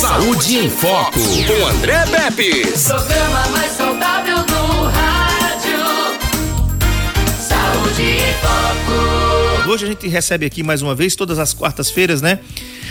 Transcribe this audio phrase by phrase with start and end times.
[0.00, 2.62] Saúde em Foco, com André Pepe.
[2.84, 5.76] Programa mais saudável do rádio.
[7.36, 9.68] Saúde em Foco.
[9.68, 12.38] Hoje a gente recebe aqui mais uma vez, todas as quartas-feiras, né?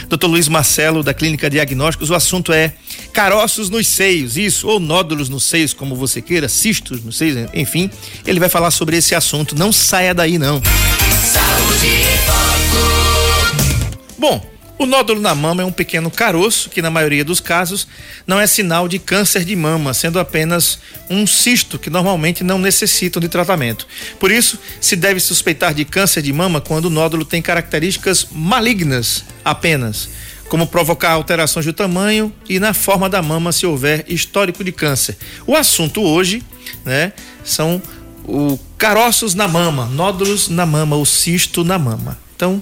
[0.09, 0.25] Dr.
[0.25, 2.09] Luiz Marcelo, da Clínica Diagnósticos.
[2.09, 2.73] O assunto é
[3.13, 7.89] caroços nos seios, isso, ou nódulos nos seios, como você queira, cistos nos seios, enfim.
[8.25, 9.55] Ele vai falar sobre esse assunto.
[9.57, 10.61] Não saia daí, não.
[11.23, 12.47] Saúde em Foco.
[14.17, 17.87] Bom, o nódulo na mama é um pequeno caroço que, na maioria dos casos,
[18.25, 23.19] não é sinal de câncer de mama, sendo apenas um cisto que normalmente não necessitam
[23.19, 23.87] de tratamento.
[24.19, 29.25] Por isso, se deve suspeitar de câncer de mama quando o nódulo tem características malignas
[29.43, 30.09] apenas,
[30.47, 35.17] como provocar alterações do tamanho e na forma da mama se houver histórico de câncer.
[35.45, 36.43] O assunto hoje,
[36.85, 37.13] né,
[37.43, 37.81] são
[38.23, 42.17] o caroços na mama, nódulos na mama, o cisto na mama.
[42.35, 42.61] Então,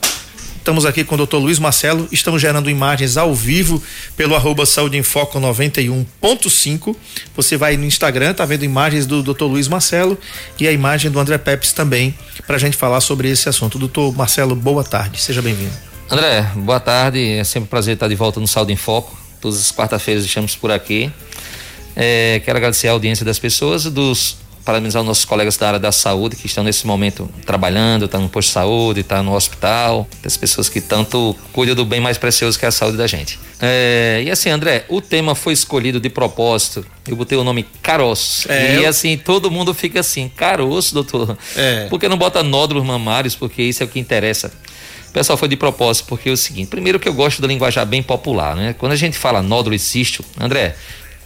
[0.65, 1.35] Estamos aqui com o Dr.
[1.35, 3.79] Luiz Marcelo, estamos gerando imagens ao vivo
[4.17, 6.95] pelo arroba Saúde em Foco 91.5.
[7.35, 9.43] Você vai no Instagram, tá vendo imagens do Dr.
[9.43, 10.17] Luiz Marcelo
[10.59, 12.15] e a imagem do André Pepes também,
[12.47, 13.77] para a gente falar sobre esse assunto.
[13.77, 15.71] Doutor Marcelo, boa tarde, seja bem-vindo.
[16.09, 19.15] André, boa tarde, é sempre um prazer estar de volta no Saúde em Foco.
[19.39, 21.11] Todas as quarta-feiras estamos por aqui.
[21.95, 25.91] É, quero agradecer a audiência das pessoas, dos parabenizar os nossos colegas da área da
[25.91, 29.35] saúde que estão nesse momento trabalhando, estão tá no posto de saúde, estão tá no
[29.35, 33.05] hospital, as pessoas que tanto cuidam do bem mais precioso que é a saúde da
[33.05, 33.39] gente.
[33.61, 36.83] É, e assim, André, o tema foi escolhido de propósito.
[37.07, 38.51] Eu botei o nome caroço.
[38.51, 41.37] É, e assim, todo mundo fica assim, caroço, doutor.
[41.55, 41.85] É.
[41.87, 43.35] Por que não bota nódulos mamários?
[43.35, 44.51] Porque isso é o que interessa.
[45.09, 47.85] O pessoal foi de propósito, porque é o seguinte: primeiro que eu gosto da linguajar
[47.85, 48.75] bem popular, né?
[48.77, 50.75] Quando a gente fala nódulo e cisto, André,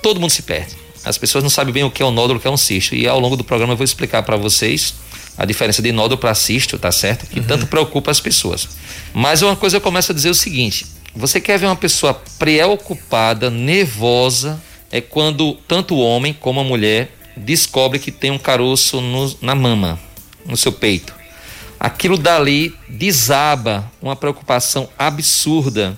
[0.02, 2.42] todo mundo se perde as pessoas não sabem bem o que é um nódulo, o
[2.42, 2.96] que é um cisto.
[2.96, 4.96] E ao longo do programa eu vou explicar para vocês
[5.38, 7.26] a diferença de nódulo para cisto, tá certo?
[7.28, 7.46] Que uhum.
[7.46, 8.68] tanto preocupa as pessoas.
[9.14, 13.50] Mas uma coisa eu começo a dizer o seguinte: você quer ver uma pessoa preocupada,
[13.50, 19.36] nervosa, é quando tanto o homem como a mulher descobre que tem um caroço no,
[19.42, 20.00] na mama,
[20.46, 21.14] no seu peito.
[21.80, 25.98] Aquilo dali desaba uma preocupação absurda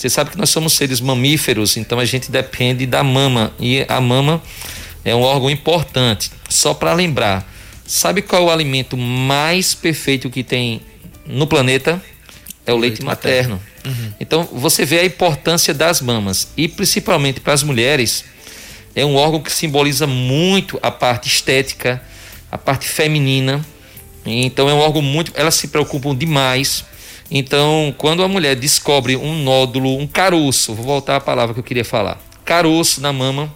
[0.00, 4.00] você sabe que nós somos seres mamíferos, então a gente depende da mama e a
[4.00, 4.42] mama
[5.04, 6.30] é um órgão importante.
[6.48, 7.46] Só para lembrar,
[7.84, 10.80] sabe qual é o alimento mais perfeito que tem
[11.26, 12.02] no planeta?
[12.64, 13.60] É o, leite, leite, materno.
[13.84, 14.04] materno.
[14.04, 14.12] Uhum.
[14.18, 18.24] Então você vê a importância das mamas e principalmente para as mulheres
[18.96, 22.02] é um órgão que simboliza muito a parte estética,
[22.50, 23.62] a parte feminina.
[24.24, 26.86] Então é um órgão muito, elas se preocupam demais
[27.30, 31.64] então, quando a mulher descobre um nódulo, um caroço, vou voltar à palavra que eu
[31.64, 33.52] queria falar, caroço na mama,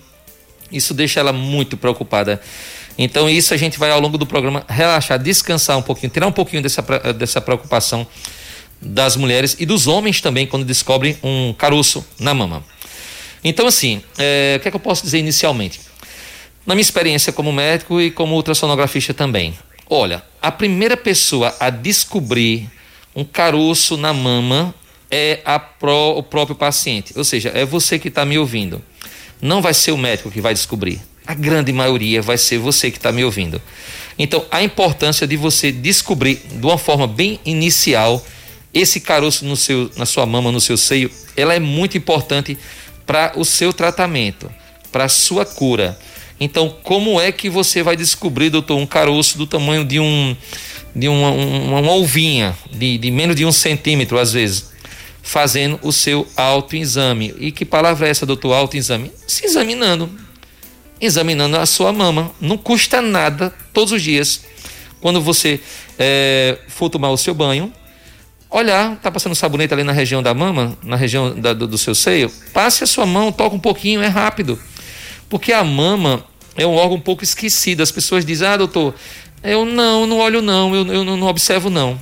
[0.70, 2.40] isso deixa ela muito preocupada.
[2.96, 6.32] Então, isso a gente vai ao longo do programa relaxar, descansar um pouquinho, tirar um
[6.32, 6.82] pouquinho dessa,
[7.12, 8.06] dessa preocupação
[8.80, 12.62] das mulheres e dos homens também quando descobrem um caroço na mama.
[13.42, 15.80] Então, assim, é, o que é que eu posso dizer inicialmente?
[16.64, 19.54] Na minha experiência como médico e como ultrassonografista também.
[19.90, 22.70] Olha, a primeira pessoa a descobrir
[23.14, 24.74] um caroço na mama
[25.10, 25.40] é
[26.16, 27.12] o próprio paciente.
[27.16, 28.82] Ou seja, é você que está me ouvindo.
[29.40, 31.00] Não vai ser o médico que vai descobrir.
[31.26, 33.60] A grande maioria vai ser você que está me ouvindo.
[34.18, 38.24] Então, a importância de você descobrir de uma forma bem inicial
[38.72, 42.58] esse caroço no seu, na sua mama, no seu seio, ela é muito importante
[43.06, 44.50] para o seu tratamento,
[44.90, 45.98] para a sua cura.
[46.40, 50.36] Então, como é que você vai descobrir, doutor, um caroço do tamanho de um
[50.94, 54.72] de uma, uma, uma ovinha de, de menos de um centímetro, às vezes,
[55.22, 57.34] fazendo o seu autoexame.
[57.38, 58.52] E que palavra é essa, doutor?
[58.52, 59.10] Autoexame?
[59.26, 60.10] Se examinando.
[61.00, 62.30] Examinando a sua mama.
[62.40, 64.42] Não custa nada, todos os dias.
[65.00, 65.60] Quando você
[65.98, 67.72] é, for tomar o seu banho,
[68.48, 71.94] olhar, tá passando sabonete ali na região da mama, na região da, do, do seu
[71.94, 74.58] seio, passe a sua mão, toca um pouquinho, é rápido.
[75.28, 76.24] Porque a mama
[76.56, 77.82] é um órgão um pouco esquecido.
[77.82, 78.94] As pessoas dizem, ah, doutor,
[79.44, 82.00] eu não, não olho não, eu, eu não observo não.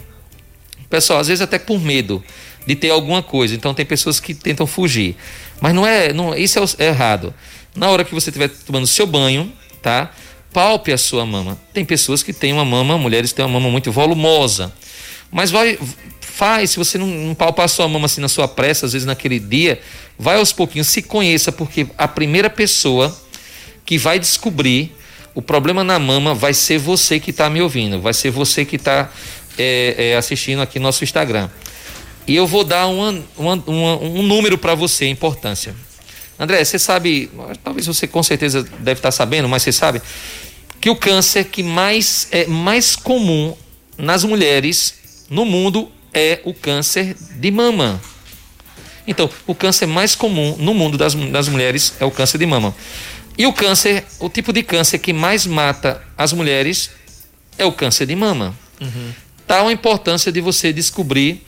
[0.89, 2.23] Pessoal, às vezes até por medo
[2.67, 3.55] de ter alguma coisa.
[3.55, 5.17] Então tem pessoas que tentam fugir.
[5.61, 7.35] Mas não é, não, isso é, é errado.
[7.75, 10.13] Na hora que você estiver tomando seu banho, tá?
[10.53, 11.59] Palpe a sua mama.
[11.73, 14.73] Tem pessoas que têm uma mama, mulheres têm uma mama muito volumosa.
[15.31, 15.79] Mas vai,
[16.21, 19.07] faz, se você não, não palpar a sua mama assim na sua pressa, às vezes
[19.07, 19.81] naquele dia,
[20.19, 23.17] vai aos pouquinhos, se conheça, porque a primeira pessoa
[23.85, 24.95] que vai descobrir
[25.35, 28.77] o problema na mama vai ser você que está me ouvindo, vai ser você que
[28.77, 29.11] está
[29.59, 31.49] é, é, assistindo aqui no nosso Instagram.
[32.27, 35.75] E eu vou dar uma, uma, uma, um número para você, importância.
[36.39, 37.31] André, você sabe,
[37.63, 40.01] talvez você com certeza deve estar tá sabendo, mas você sabe
[40.81, 43.57] que o câncer que mais é mais comum
[43.97, 48.01] nas mulheres no mundo é o câncer de mama.
[49.07, 52.75] Então, o câncer mais comum no mundo das, das mulheres é o câncer de mama.
[53.37, 56.91] E o câncer, o tipo de câncer que mais mata as mulheres
[57.57, 58.55] é o câncer de mama.
[58.81, 59.13] Uhum.
[59.47, 61.43] Tal a importância de você descobrir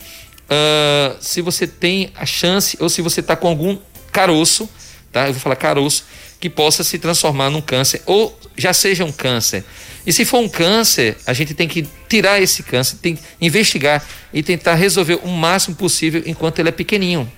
[0.45, 3.77] uh, se você tem a chance ou se você está com algum
[4.11, 4.69] caroço,
[5.11, 5.27] tá?
[5.27, 6.05] Eu vou falar caroço,
[6.39, 9.63] que possa se transformar num câncer ou já seja um câncer.
[10.05, 14.05] E se for um câncer, a gente tem que tirar esse câncer, tem que investigar
[14.31, 17.31] e tentar resolver o máximo possível enquanto ele é pequenininho.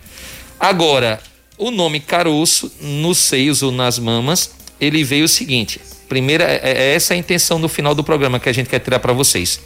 [0.60, 1.22] Agora,
[1.58, 5.82] o nome caroço nos seios ou nas mamas, ele veio o seguinte.
[6.08, 9.00] Primeira, é, é essa a intenção do final do programa que a gente quer tirar
[9.00, 9.60] para vocês.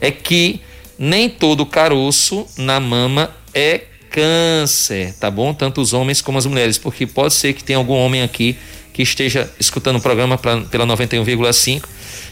[0.00, 0.60] É que
[0.98, 5.52] nem todo caroço na mama é câncer, tá bom?
[5.52, 8.56] Tanto os homens como as mulheres, porque pode ser que tenha algum homem aqui
[8.92, 11.82] que esteja escutando o programa pra, pela 91,5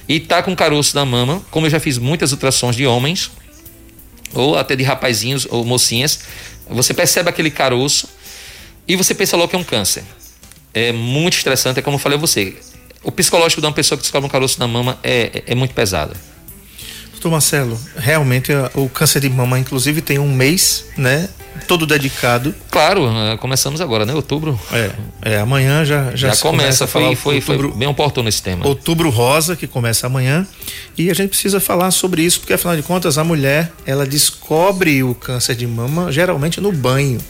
[0.09, 3.33] e tá com caroço na mama, como eu já fiz muitas ultrassons de homens,
[4.33, 6.21] ou até de rapazinhos ou mocinhas,
[6.69, 8.09] você percebe aquele caroço
[8.87, 10.05] e você pensa logo que é um câncer.
[10.75, 12.57] É muito estressante, é como eu falei a você.
[13.03, 15.75] O psicológico de uma pessoa que descobre um caroço na mama é, é, é muito
[15.75, 16.15] pesado.
[17.13, 21.29] Doutor Marcelo, realmente o câncer de mama, inclusive, tem um mês, né?
[21.69, 22.53] Todo dedicado.
[22.69, 24.13] Claro, eh, começamos agora, né?
[24.13, 24.59] Outubro.
[24.73, 24.91] É,
[25.23, 26.85] é amanhã já já, já começa.
[26.87, 28.67] Foi, foi, outubro, foi bem oportuno esse tema.
[28.67, 30.45] Outubro Rosa, que começa amanhã.
[30.99, 35.05] E a gente precisa falar sobre isso, porque afinal de contas, a mulher, ela descobre
[35.05, 37.21] o câncer de mama geralmente no banho,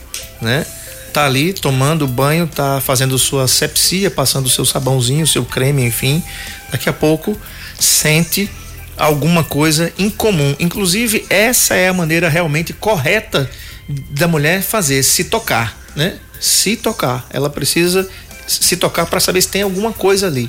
[0.41, 0.65] né?
[1.13, 6.23] Tá ali tomando banho, tá fazendo sua sepsia, passando seu sabãozinho, seu creme, enfim.
[6.71, 7.39] Daqui a pouco
[7.79, 8.51] sente
[8.97, 10.55] alguma coisa incomum.
[10.59, 13.51] Inclusive, essa é a maneira realmente correta
[13.89, 16.19] da mulher fazer, se tocar, né?
[16.41, 17.27] Se tocar.
[17.31, 18.09] Ela precisa
[18.47, 20.49] se tocar para saber se tem alguma coisa ali.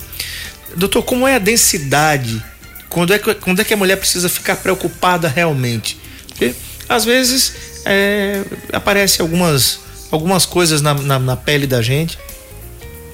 [0.75, 2.43] Doutor, como é a densidade?
[2.89, 5.97] Quando é que, quando é que a mulher precisa ficar preocupada realmente?
[6.27, 6.53] Porque
[6.87, 7.53] às vezes
[7.85, 9.79] é, aparecem algumas,
[10.13, 12.19] algumas coisas na, na, na pele da gente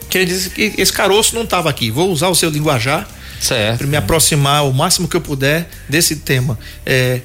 [0.09, 1.91] que ele diz que esse caroço não estava aqui.
[1.91, 3.07] Vou usar o seu linguajar
[3.39, 3.77] Certo.
[3.79, 6.59] Para me aproximar o máximo que eu puder desse tema.
[6.85, 7.21] É,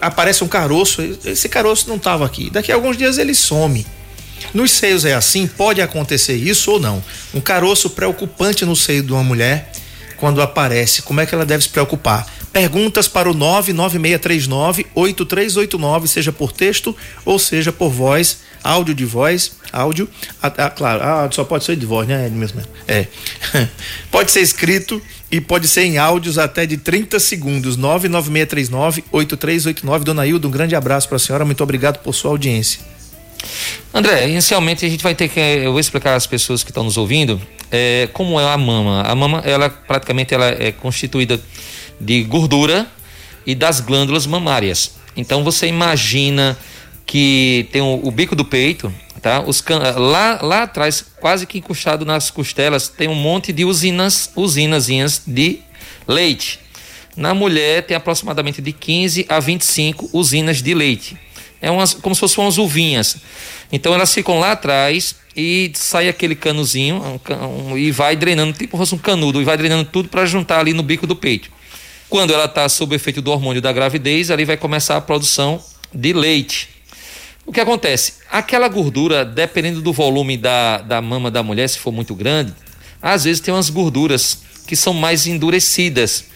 [0.00, 2.48] aparece um caroço, esse caroço não estava aqui.
[2.48, 3.86] Daqui a alguns dias ele some.
[4.54, 7.04] Nos seios é assim, pode acontecer isso ou não.
[7.34, 9.70] Um caroço preocupante no seio de uma mulher,
[10.16, 12.26] quando aparece, como é que ela deve se preocupar?
[12.52, 20.08] Perguntas para o 99639-8389, seja por texto ou seja por voz, áudio de voz, áudio,
[20.76, 22.28] claro, ah, só pode ser de voz, né?
[22.28, 22.60] Mesmo.
[22.86, 23.06] É.
[24.10, 27.78] pode ser escrito e pode ser em áudios até de 30 segundos.
[27.78, 30.04] 99639-8389.
[30.04, 31.44] Dona Hilda, um grande abraço para a senhora.
[31.44, 32.80] Muito obrigado por sua audiência.
[33.94, 35.40] André, inicialmente a gente vai ter que.
[35.40, 37.40] Eu vou explicar às pessoas que estão nos ouvindo
[37.70, 39.02] é, como é a mama.
[39.02, 41.40] A mama, ela praticamente ela é constituída
[42.00, 42.86] de gordura
[43.46, 44.92] e das glândulas mamárias.
[45.16, 46.56] Então você imagina
[47.10, 49.40] que tem o, o bico do peito, tá?
[49.40, 49.64] Os
[49.96, 55.58] lá, lá atrás, quase que encostado nas costelas, tem um monte de usinas, usinazinhas de
[56.06, 56.60] leite.
[57.16, 61.18] Na mulher tem aproximadamente de 15 a 25 usinas de leite.
[61.60, 63.16] É umas, como se fossem umas uvinhas.
[63.72, 68.78] Então elas ficam lá atrás e sai aquele canozinho um, um, e vai drenando, tipo
[68.78, 71.50] fosse um canudo, e vai drenando tudo para juntar ali no bico do peito.
[72.08, 75.60] Quando ela está sob efeito do hormônio da gravidez, ali vai começar a produção
[75.92, 76.79] de leite.
[77.46, 78.14] O que acontece?
[78.30, 82.52] Aquela gordura, dependendo do volume da, da mama da mulher, se for muito grande,
[83.02, 86.26] às vezes tem umas gorduras que são mais endurecidas.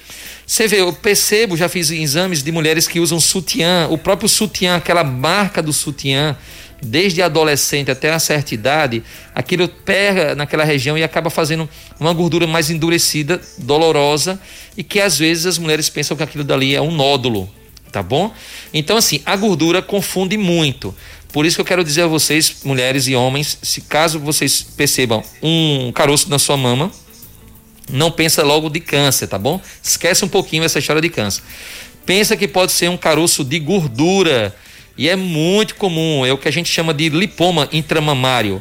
[0.46, 4.76] Você vê, eu percebo, já fiz exames de mulheres que usam sutiã, o próprio sutiã,
[4.76, 6.36] aquela marca do sutiã,
[6.82, 9.02] desde adolescente até a certa idade,
[9.34, 11.68] aquilo pega naquela região e acaba fazendo
[11.98, 14.38] uma gordura mais endurecida, dolorosa,
[14.76, 17.48] e que às vezes as mulheres pensam que aquilo dali é um nódulo
[17.94, 18.34] tá bom?
[18.72, 20.92] Então, assim, a gordura confunde muito.
[21.32, 25.22] Por isso que eu quero dizer a vocês, mulheres e homens, se caso vocês percebam
[25.40, 26.90] um caroço na sua mama,
[27.88, 29.60] não pensa logo de câncer, tá bom?
[29.80, 31.44] Esquece um pouquinho essa história de câncer.
[32.04, 34.54] Pensa que pode ser um caroço de gordura.
[34.98, 38.60] E é muito comum, é o que a gente chama de lipoma intramamário.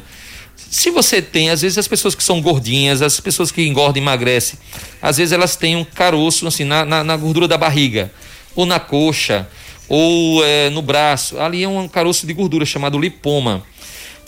[0.56, 4.04] Se você tem, às vezes as pessoas que são gordinhas, as pessoas que engordam e
[4.04, 4.58] emagrecem,
[5.02, 8.12] às vezes elas têm um caroço assim na, na, na gordura da barriga
[8.54, 9.48] ou na coxa,
[9.88, 11.38] ou é, no braço.
[11.38, 13.62] Ali é um caroço de gordura chamado lipoma.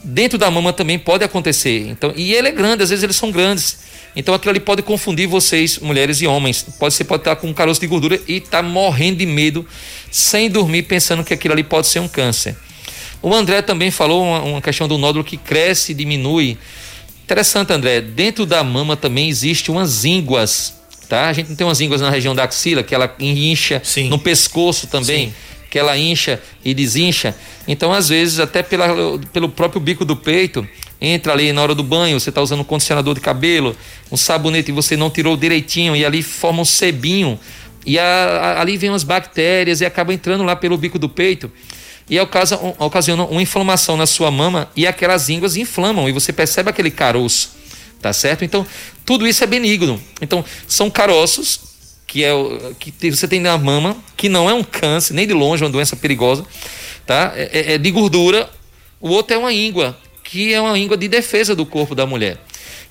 [0.05, 1.89] Dentro da mama também pode acontecer.
[1.89, 3.79] Então, e ele é grande, às vezes eles são grandes.
[4.15, 6.65] Então aquilo ali pode confundir vocês, mulheres e homens.
[6.79, 9.67] Pode ser pode estar com um caroço de gordura e estar tá morrendo de medo,
[10.11, 12.57] sem dormir, pensando que aquilo ali pode ser um câncer.
[13.21, 16.57] O André também falou uma, uma questão do nódulo que cresce e diminui.
[17.25, 18.01] Interessante, André.
[18.01, 20.75] Dentro da mama também existe umas ínguas
[21.09, 21.29] tá?
[21.29, 24.09] A gente não tem umas ínguas na região da axila que ela incha Sim.
[24.09, 25.29] no pescoço também.
[25.29, 25.35] Sim.
[25.69, 27.35] que ela incha e desincha.
[27.67, 30.67] Então, às vezes, até pela, pelo próprio bico do peito,
[31.01, 33.77] entra ali na hora do banho, você está usando um condicionador de cabelo,
[34.11, 37.39] um sabonete e você não tirou direitinho e ali forma um sebinho.
[37.85, 41.51] E a, a, ali vem umas bactérias e acaba entrando lá pelo bico do peito
[42.09, 46.71] e ocasiona, ocasiona uma inflamação na sua mama e aquelas ínguas inflamam e você percebe
[46.71, 47.51] aquele caroço,
[48.01, 48.45] tá certo?
[48.45, 48.65] Então,
[49.07, 50.03] tudo isso é benigno.
[50.21, 51.61] Então, são caroços
[52.07, 52.31] que é
[52.79, 55.73] que você tem na mama, que não é um câncer, nem de longe, é uma
[55.73, 56.45] doença perigosa,
[57.05, 57.33] tá?
[57.35, 58.49] É, é, é de gordura.
[59.01, 62.39] O outro é uma íngua, que é uma íngua de defesa do corpo da mulher.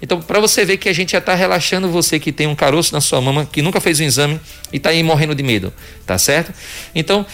[0.02, 2.94] Então, para você ver que a gente já está relaxando você que tem um caroço
[2.94, 4.40] na sua mama, que nunca fez o exame
[4.72, 5.74] e está aí morrendo de medo,
[6.06, 6.54] tá certo?
[6.94, 7.26] Então,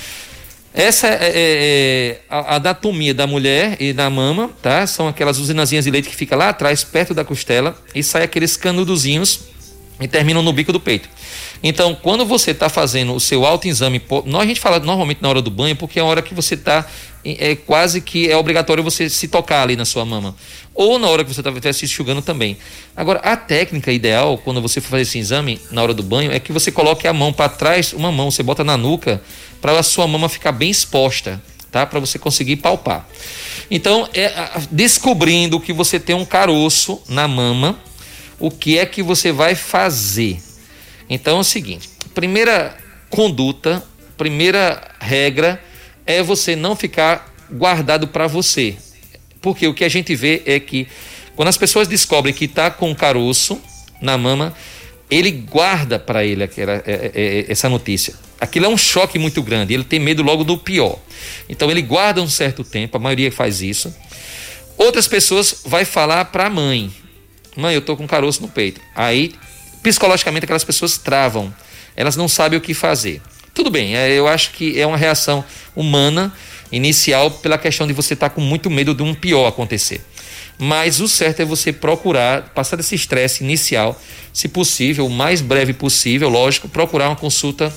[0.74, 4.88] essa é, é, é, a anatomia da mulher e da mama, tá?
[4.88, 8.56] São aquelas usinazinhas de leite que fica lá atrás, perto da costela, e sai aqueles
[8.56, 9.42] canudozinhos
[10.00, 11.10] e terminam no bico do peito.
[11.62, 15.42] Então, quando você está fazendo o seu autoexame, nós a gente fala normalmente na hora
[15.42, 16.88] do banho, porque é a hora que você está
[17.24, 20.36] é quase que é obrigatório você se tocar ali na sua mama.
[20.74, 22.58] Ou na hora que você está se enxugando também.
[22.96, 26.40] Agora, a técnica ideal, quando você for fazer esse exame na hora do banho, é
[26.40, 29.22] que você coloque a mão para trás, uma mão, você bota na nuca,
[29.60, 31.86] para a sua mama ficar bem exposta, tá?
[31.86, 33.08] Para você conseguir palpar.
[33.70, 34.32] Então, é,
[34.72, 37.80] descobrindo que você tem um caroço na mama,
[38.40, 40.42] o que é que você vai fazer?
[41.08, 42.76] Então é o seguinte: primeira
[43.10, 43.84] conduta,
[44.18, 45.62] primeira regra
[46.14, 48.76] é você não ficar guardado para você.
[49.42, 50.88] Porque o que a gente vê é que
[51.36, 53.60] quando as pessoas descobrem que está com caroço
[54.02, 54.54] na mama,
[55.10, 58.14] ele guarda para ele aquela, é, é, é, essa notícia.
[58.40, 60.98] Aquilo é um choque muito grande, ele tem medo logo do pior.
[61.50, 63.94] Então ele guarda um certo tempo, a maioria faz isso.
[64.78, 66.92] Outras pessoas vai falar para a mãe,
[67.56, 68.80] Mãe, eu tô com caroço no peito.
[68.96, 69.34] Aí,
[69.84, 71.54] psicologicamente, aquelas pessoas travam.
[71.96, 73.22] Elas não sabem o que fazer.
[73.54, 75.44] Tudo bem, é, eu acho que é uma reação
[75.76, 76.34] humana
[76.72, 80.02] inicial pela questão de você estar tá com muito medo de um pior acontecer.
[80.58, 84.00] Mas o certo é você procurar passar desse estresse inicial,
[84.32, 87.74] se possível, o mais breve possível, lógico, procurar uma consulta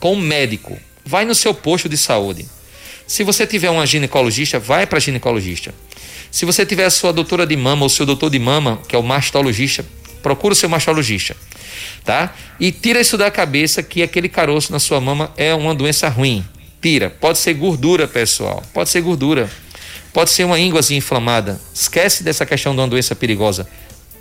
[0.00, 0.78] com um médico.
[1.04, 2.46] Vai no seu posto de saúde.
[3.06, 5.74] Se você tiver uma ginecologista, vai para ginecologista.
[6.30, 8.98] Se você tiver a sua doutora de mama ou seu doutor de mama, que é
[8.98, 9.84] o mastologista,
[10.22, 11.36] procura o seu mastologista,
[12.04, 12.34] tá?
[12.60, 16.44] E tira isso da cabeça que aquele caroço na sua mama é uma doença ruim.
[16.80, 17.08] Tira.
[17.08, 18.62] Pode ser gordura, pessoal.
[18.72, 19.50] Pode ser gordura.
[20.12, 21.60] Pode ser uma ínguazinha inflamada.
[21.72, 23.66] Esquece dessa questão de uma doença perigosa,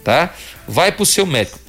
[0.03, 0.33] tá?
[0.67, 1.59] Vai para o seu médico.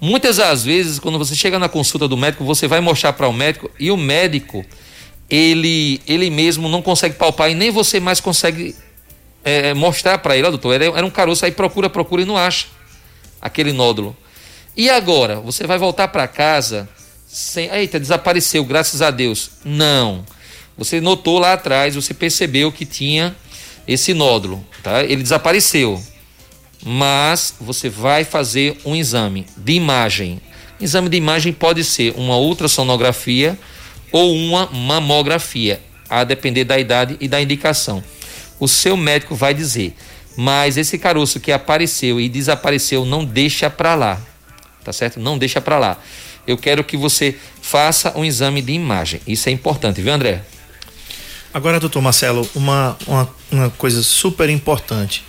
[0.00, 3.32] Muitas das vezes, quando você chega na consulta do médico, você vai mostrar para o
[3.32, 4.64] médico e o médico,
[5.28, 8.74] ele, ele mesmo não consegue palpar e nem você mais consegue
[9.44, 12.36] é, mostrar para ele, ó, doutor, era, era um caroço, aí procura, procura e não
[12.36, 12.66] acha
[13.40, 14.16] aquele nódulo.
[14.80, 15.40] E agora?
[15.40, 16.88] Você vai voltar para casa
[17.26, 17.68] sem.
[17.70, 19.50] Eita, desapareceu, graças a Deus.
[19.62, 20.24] Não.
[20.78, 23.36] Você notou lá atrás, você percebeu que tinha
[23.86, 25.04] esse nódulo, tá?
[25.04, 26.02] Ele desapareceu.
[26.82, 30.40] Mas você vai fazer um exame de imagem.
[30.80, 33.58] Exame de imagem pode ser uma ultrassonografia
[34.10, 38.02] ou uma mamografia, a depender da idade e da indicação
[38.60, 39.96] o seu médico vai dizer.
[40.36, 44.29] Mas esse caroço que apareceu e desapareceu, não deixa para lá.
[44.84, 45.20] Tá certo?
[45.20, 45.98] Não deixa para lá.
[46.46, 49.20] Eu quero que você faça um exame de imagem.
[49.26, 50.42] Isso é importante, viu, André?
[51.52, 55.24] Agora, doutor Marcelo, uma, uma, uma coisa super importante.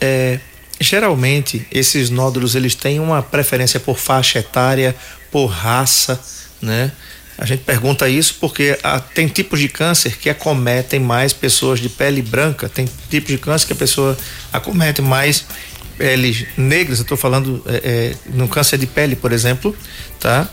[0.00, 0.38] É,
[0.80, 4.94] geralmente, esses nódulos eles têm uma preferência por faixa etária,
[5.30, 6.20] por raça,
[6.62, 6.92] né?
[7.38, 11.88] A gente pergunta isso porque ah, tem tipos de câncer que acometem mais pessoas de
[11.88, 14.18] pele branca, tem tipos de câncer que a pessoa
[14.52, 15.46] acomete mais
[15.96, 19.74] peles negras, eu estou falando é, é, no câncer de pele, por exemplo,
[20.18, 20.48] tá?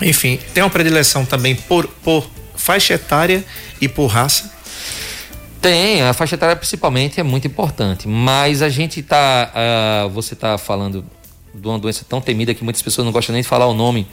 [0.00, 3.44] Enfim, tem uma predileção também por, por faixa etária
[3.80, 4.52] e por raça?
[5.60, 10.58] Tem, a faixa etária principalmente é muito importante, mas a gente está, uh, você está
[10.58, 11.04] falando
[11.54, 14.06] de uma doença tão temida que muitas pessoas não gostam nem de falar o nome,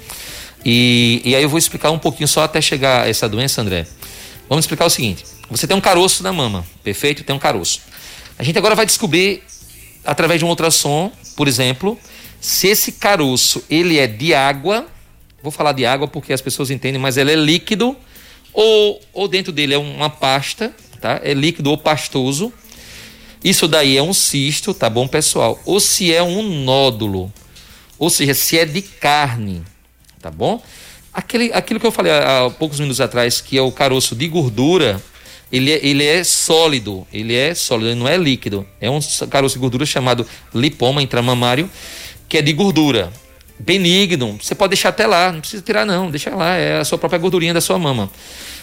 [0.66, 3.88] e, e aí eu vou explicar um pouquinho só até chegar a essa doença, André.
[4.48, 7.24] Vamos explicar o seguinte: você tem um caroço na mama, perfeito?
[7.24, 7.82] Tem um caroço.
[8.38, 9.44] A gente agora vai descobrir,
[10.06, 11.98] através de um ultrassom, por exemplo,
[12.39, 14.88] se esse caroço ele é de água.
[15.42, 17.96] Vou falar de água porque as pessoas entendem, mas ele é líquido
[18.51, 21.22] ou, ou dentro dele é uma pasta, tá?
[21.24, 22.51] É líquido ou pastoso.
[23.42, 25.58] Isso daí é um cisto, tá bom, pessoal?
[25.66, 27.32] Ou se é um nódulo,
[27.98, 29.63] ou seja, se é de carne
[30.21, 30.61] tá bom?
[31.13, 35.01] Aquele, aquilo que eu falei há, poucos minutos atrás, que é o caroço de gordura,
[35.51, 38.65] ele é, ele é sólido, ele é sólido, ele não é líquido.
[38.79, 38.99] É um
[39.29, 41.69] caroço de gordura chamado lipoma intramamário,
[42.27, 43.11] que é de gordura.
[43.59, 46.97] benigno, você pode deixar até lá, não precisa tirar não, deixa lá, é a sua
[46.97, 48.09] própria gordurinha da sua mama.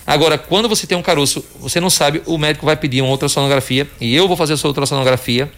[0.06, 3.88] Agora, quando você tem um caroço, você não sabe, o médico vai pedir uma ultrassonografia
[4.00, 5.50] e eu vou fazer a sua ultrassonografia,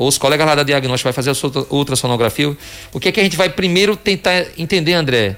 [0.00, 2.56] ou os colegas lá da diagnóstica vai fazer a ultrassonografia.
[2.90, 5.36] O que é que a gente vai primeiro tentar entender, André?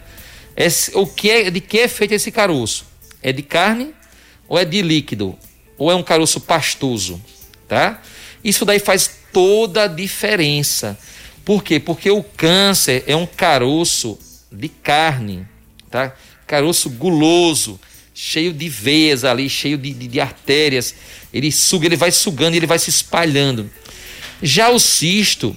[0.55, 2.87] É, o que é, de que é feito esse caroço?
[3.21, 3.93] É de carne
[4.49, 5.37] ou é de líquido?
[5.77, 7.21] Ou é um caroço pastoso?
[7.67, 8.01] Tá?
[8.45, 10.97] Isso daí faz toda a diferença.
[11.45, 11.81] Por quê?
[11.81, 14.17] Porque o câncer é um caroço
[14.53, 15.45] de carne,
[15.91, 16.15] tá?
[16.47, 17.81] Caroço guloso,
[18.15, 20.95] cheio de veias ali, cheio de, de, de artérias.
[21.35, 23.69] Ele suga, ele vai sugando, ele vai se espalhando.
[24.43, 25.57] Já o cisto,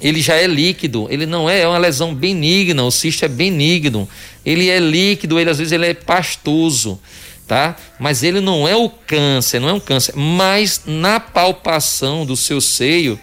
[0.00, 4.08] ele já é líquido, ele não é, é uma lesão benigna, o cisto é benigno,
[4.44, 7.00] ele é líquido, ele às vezes ele é pastoso,
[7.46, 7.76] tá?
[7.98, 12.60] Mas ele não é o câncer, não é um câncer, mas na palpação do seu
[12.60, 13.18] seio,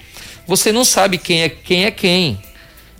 [0.47, 2.39] você não sabe quem é quem é quem.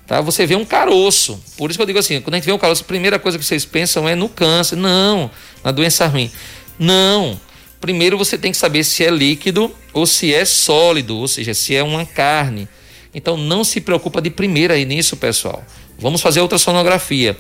[0.10, 0.22] Tá?
[0.22, 1.40] Você vê um caroço.
[1.56, 3.38] Por isso que eu digo assim, quando a gente vê um caroço, a primeira coisa
[3.38, 4.76] que vocês pensam é no câncer.
[4.76, 5.30] Não,
[5.64, 6.32] na doença ruim.
[6.80, 7.40] Não.
[7.80, 11.76] Primeiro você tem que saber se é líquido ou se é sólido, ou seja, se
[11.76, 12.68] é uma carne.
[13.14, 15.64] Então não se preocupa de primeira aí nisso, pessoal.
[15.98, 17.38] Vamos fazer outra sonografia.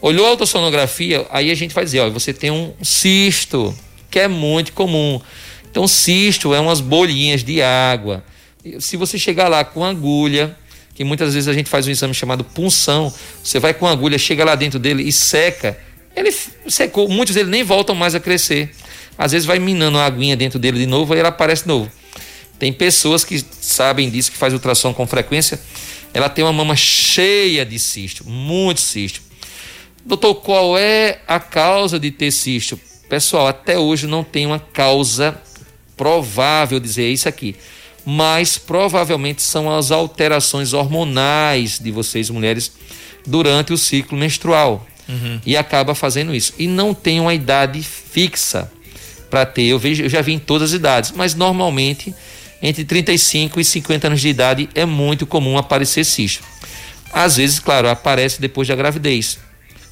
[0.00, 3.76] Olhou a ultrassonografia, aí a gente vai dizer, ó, você tem um cisto,
[4.10, 5.20] que é muito comum.
[5.68, 8.22] Então, cisto é umas bolinhas de água
[8.78, 10.56] se você chegar lá com agulha,
[10.94, 14.44] que muitas vezes a gente faz um exame chamado punção, você vai com agulha, chega
[14.44, 15.78] lá dentro dele e seca,
[16.14, 16.34] ele
[16.68, 18.70] secou, muitos deles nem voltam mais a crescer.
[19.18, 21.90] Às vezes vai minando a aguinha dentro dele de novo e ele aparece de novo.
[22.58, 25.60] Tem pessoas que sabem disso, que faz ultrassom com frequência,
[26.14, 29.20] ela tem uma mama cheia de cisto, muito cisto.
[30.06, 32.80] Doutor, qual é a causa de ter cisto?
[33.08, 35.40] Pessoal, até hoje não tem uma causa
[35.96, 37.56] provável dizer isso aqui
[38.10, 42.72] mas provavelmente são as alterações hormonais de vocês, mulheres,
[43.26, 44.86] durante o ciclo menstrual.
[45.06, 45.38] Uhum.
[45.44, 46.54] E acaba fazendo isso.
[46.58, 48.72] E não tem uma idade fixa
[49.28, 49.64] para ter.
[49.64, 52.14] Eu, vejo, eu já vi em todas as idades, mas normalmente
[52.60, 56.42] entre 35 e 50 anos de idade é muito comum aparecer cisto.
[57.12, 59.38] Às vezes, claro, aparece depois da gravidez.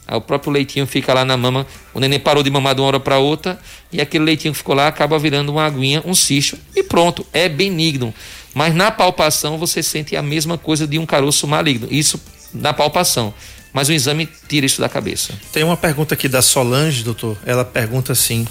[0.08, 3.00] O próprio leitinho fica lá na mama, o neném parou de mamar de uma hora
[3.00, 3.58] para outra
[3.92, 7.48] e aquele leitinho que ficou lá acaba virando uma aguinha, um cisto e pronto, é
[7.48, 8.14] benigno.
[8.54, 11.88] Mas na palpação você sente a mesma coisa de um caroço maligno.
[11.90, 12.20] Isso
[12.54, 13.34] na palpação.
[13.72, 15.34] Mas o exame tira isso da cabeça.
[15.52, 17.36] Tem uma pergunta aqui da Solange, doutor.
[17.44, 18.46] Ela pergunta assim: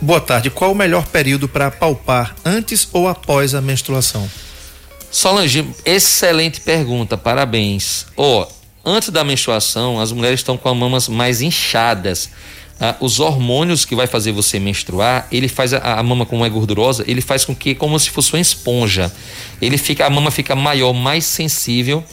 [0.00, 4.28] Boa tarde, qual o melhor período para palpar, antes ou após a menstruação?
[5.10, 8.06] Solange, excelente pergunta, parabéns.
[8.16, 8.56] Ó, oh,
[8.88, 12.30] Antes da menstruação, as mulheres estão com as mamas mais inchadas.
[12.80, 16.48] Ah, os hormônios que vai fazer você menstruar, ele faz a, a, mama como é
[16.48, 19.12] gordurosa, ele faz com que como se fosse uma esponja.
[19.60, 22.04] Ele fica a mama fica maior, mais sensível,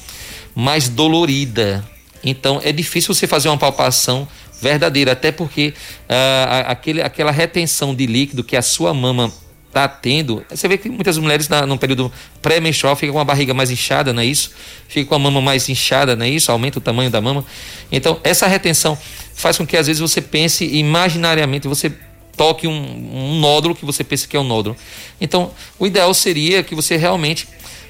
[0.55, 1.87] mais dolorida.
[2.23, 4.27] Então é difícil você fazer uma palpação
[4.63, 5.73] verdadeira, até porque
[6.07, 9.31] ah, aquele, aquela retenção de líquido que a sua mama
[9.67, 10.45] está tendo.
[10.49, 14.13] Você vê que muitas mulheres na, no período pré-menstrual ficam com a barriga mais inchada,
[14.13, 14.51] não é isso?
[14.87, 16.51] Fica com a mama mais inchada, não é isso?
[16.51, 17.43] Aumenta o tamanho da mama.
[17.91, 18.97] Então, essa retenção
[19.33, 21.91] faz com que às vezes você pense imaginariamente, você
[22.37, 24.77] toque um, um nódulo que você pensa que é um nódulo.
[25.19, 27.47] Então, o ideal seria que você realmente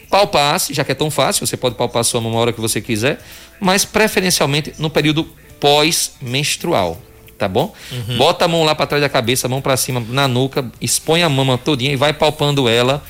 [0.10, 2.80] palpasse, já que é tão fácil, você pode palpar sua mama a hora que você
[2.80, 3.20] quiser,
[3.60, 5.28] mas preferencialmente no período
[5.64, 7.02] pós-menstrual
[7.38, 7.74] tá bom?
[7.92, 8.18] Uhum.
[8.18, 11.24] Bota a mão lá para trás da cabeça, a mão para cima na nuca, expõe
[11.24, 13.04] a mama todinha e vai palpando ela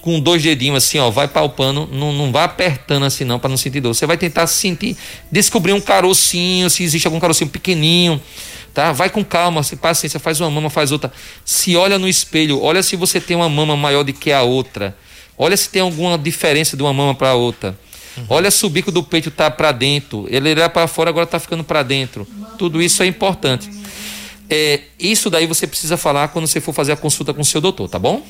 [0.00, 3.56] com dois dedinhos assim, ó, vai palpando, não, não vai apertando assim não para não
[3.56, 3.94] sentir dor.
[3.94, 4.96] Você vai tentar sentir,
[5.30, 8.20] descobrir um carocinho, se existe algum carocinho pequenininho,
[8.74, 8.92] tá?
[8.92, 11.12] Vai com calma, se paciência, faz uma mama, faz outra.
[11.44, 14.96] Se olha no espelho, olha se você tem uma mama maior do que a outra.
[15.36, 17.78] Olha se tem alguma diferença de uma mama para outra.
[18.18, 18.26] Uhum.
[18.28, 21.38] Olha se o bico do peito tá para dentro, ele era para fora, agora tá
[21.38, 22.26] ficando para dentro.
[22.58, 23.70] Tudo isso é importante.
[24.50, 27.60] É, isso daí você precisa falar quando você for fazer a consulta com o seu
[27.60, 28.24] doutor, tá bom?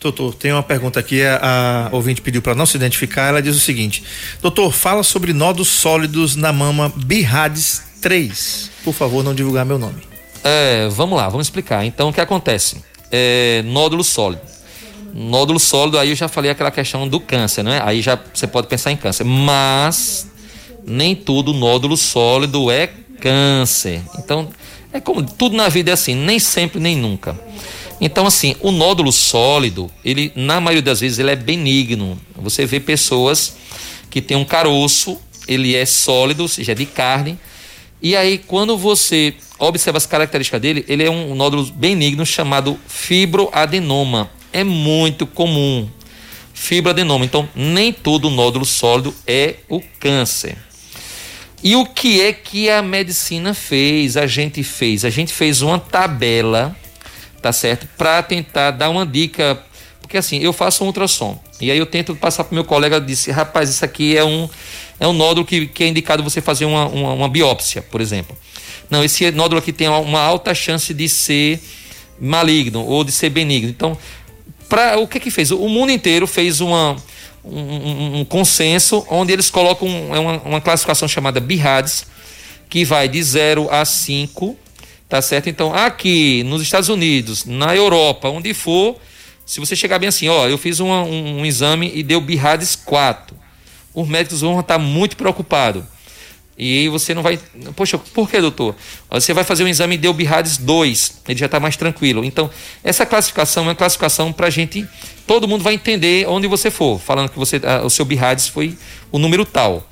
[0.00, 3.56] Doutor, tem uma pergunta aqui, a, a ouvinte pediu para não se identificar, ela diz
[3.56, 4.04] o seguinte:
[4.40, 8.70] Doutor, fala sobre nodos sólidos na mama Birhades 3.
[8.84, 10.02] Por favor, não divulgar meu nome.
[10.44, 11.84] É, vamos lá, vamos explicar.
[11.84, 12.76] Então, o que acontece?
[13.10, 14.42] É, nódulo sólido.
[15.18, 17.80] Nódulo sólido, aí eu já falei aquela questão do câncer, né?
[17.82, 19.24] Aí já você pode pensar em câncer.
[19.24, 20.30] Mas
[20.86, 24.02] nem tudo nódulo sólido é câncer.
[24.18, 24.50] Então,
[24.92, 27.34] é como tudo na vida é assim, nem sempre nem nunca.
[27.98, 32.20] Então, assim, o nódulo sólido, ele, na maioria das vezes, ele é benigno.
[32.36, 33.56] Você vê pessoas
[34.10, 37.38] que tem um caroço, ele é sólido, ou seja, é de carne.
[38.02, 44.36] E aí, quando você observa as características dele, ele é um nódulo benigno chamado fibroadenoma
[44.56, 45.88] é muito comum.
[46.54, 47.26] Fibroadenoma.
[47.26, 50.56] Então, nem todo nódulo sólido é o câncer.
[51.62, 54.16] E o que é que a medicina fez?
[54.16, 56.74] A gente fez, a gente fez uma tabela,
[57.42, 57.86] tá certo?
[57.98, 59.62] Para tentar dar uma dica,
[60.00, 63.30] porque assim, eu faço um ultrassom e aí eu tento passar para meu colega disse,
[63.30, 64.48] rapaz, isso aqui é um
[64.98, 68.36] é um nódulo que, que é indicado você fazer uma, uma, uma biópsia, por exemplo.
[68.88, 71.60] Não, esse nódulo aqui tem uma alta chance de ser
[72.20, 73.68] maligno ou de ser benigno.
[73.68, 73.96] Então,
[74.68, 75.50] para o que que fez?
[75.50, 76.96] O mundo inteiro fez uma
[77.44, 82.06] um, um, consenso onde eles colocam é uma, uma classificação chamada BIRADS,
[82.68, 84.56] que vai de 0 a 5,
[85.08, 85.48] tá certo?
[85.48, 88.96] Então, aqui nos Estados Unidos, na Europa, onde for,
[89.44, 92.76] se você chegar bem assim, ó, eu fiz uma, um, um, exame e deu BIRADS
[92.84, 93.36] 4,
[93.94, 95.84] os médicos vão estar muito preocupados.
[96.58, 97.38] E aí você não vai.
[97.74, 98.74] Poxa, por que, doutor?
[99.10, 102.24] Você vai fazer um exame e deu BIRADS 2, ele já está mais tranquilo.
[102.24, 102.50] Então,
[102.82, 104.88] essa classificação é uma classificação para a gente
[105.26, 108.78] todo mundo vai entender onde você for, falando que você, o seu BIRADS foi
[109.10, 109.86] o número tal.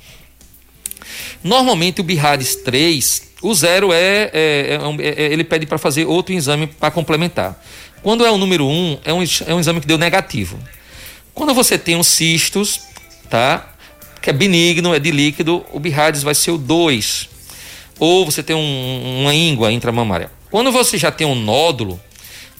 [1.43, 6.33] Normalmente o BIRADS 3, o zero é, é, é, é ele pede para fazer outro
[6.33, 7.61] exame para complementar.
[8.01, 10.57] Quando é o número 1, é um, é um exame que deu negativo.
[11.33, 12.81] Quando você tem os cistos,
[13.29, 13.74] tá?
[14.25, 17.29] Que é benigno, é de líquido, o BIRADS vai ser o 2.
[17.99, 20.31] Ou você tem um, uma íngua intramamária.
[20.49, 21.99] Quando você já tem um nódulo,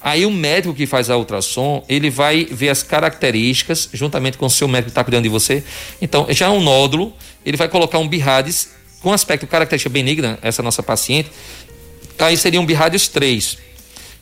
[0.00, 4.50] Aí o médico que faz a ultrassom, ele vai ver as características, juntamente com o
[4.50, 5.64] seu médico que está cuidando de você.
[6.00, 7.12] Então, já é um nódulo,
[7.44, 8.68] ele vai colocar um BIRADS
[9.02, 11.32] com aspecto característica benigna, essa nossa paciente.
[12.20, 13.58] Aí seria um BIRADS 3.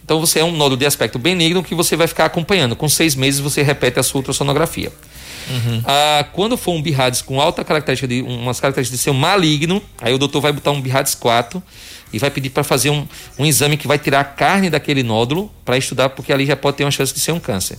[0.02, 2.74] Então, você é um nódulo de aspecto benigno que você vai ficar acompanhando.
[2.74, 4.90] Com seis meses, você repete a sua ultrassonografia.
[5.48, 5.82] Uhum.
[5.84, 10.12] Ah, quando for um BIRADS com alta característica de umas características de ser maligno, aí
[10.14, 11.62] o doutor vai botar um BIRADS 4
[12.12, 13.06] e vai pedir para fazer um,
[13.38, 16.76] um exame que vai tirar a carne daquele nódulo para estudar, porque ali já pode
[16.76, 17.78] ter uma chance de ser um câncer.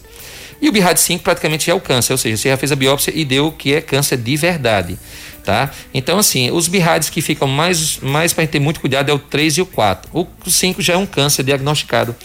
[0.62, 3.12] E o BIRAD 5 praticamente é o câncer, ou seja, você já fez a biópsia
[3.16, 4.98] e deu que é câncer de verdade.
[5.44, 5.70] Tá?
[5.94, 9.58] Então, assim, os BIRADs que ficam mais, mais para ter muito cuidado é o 3
[9.58, 10.10] e o 4.
[10.12, 12.16] O 5 já é um câncer diagnosticado.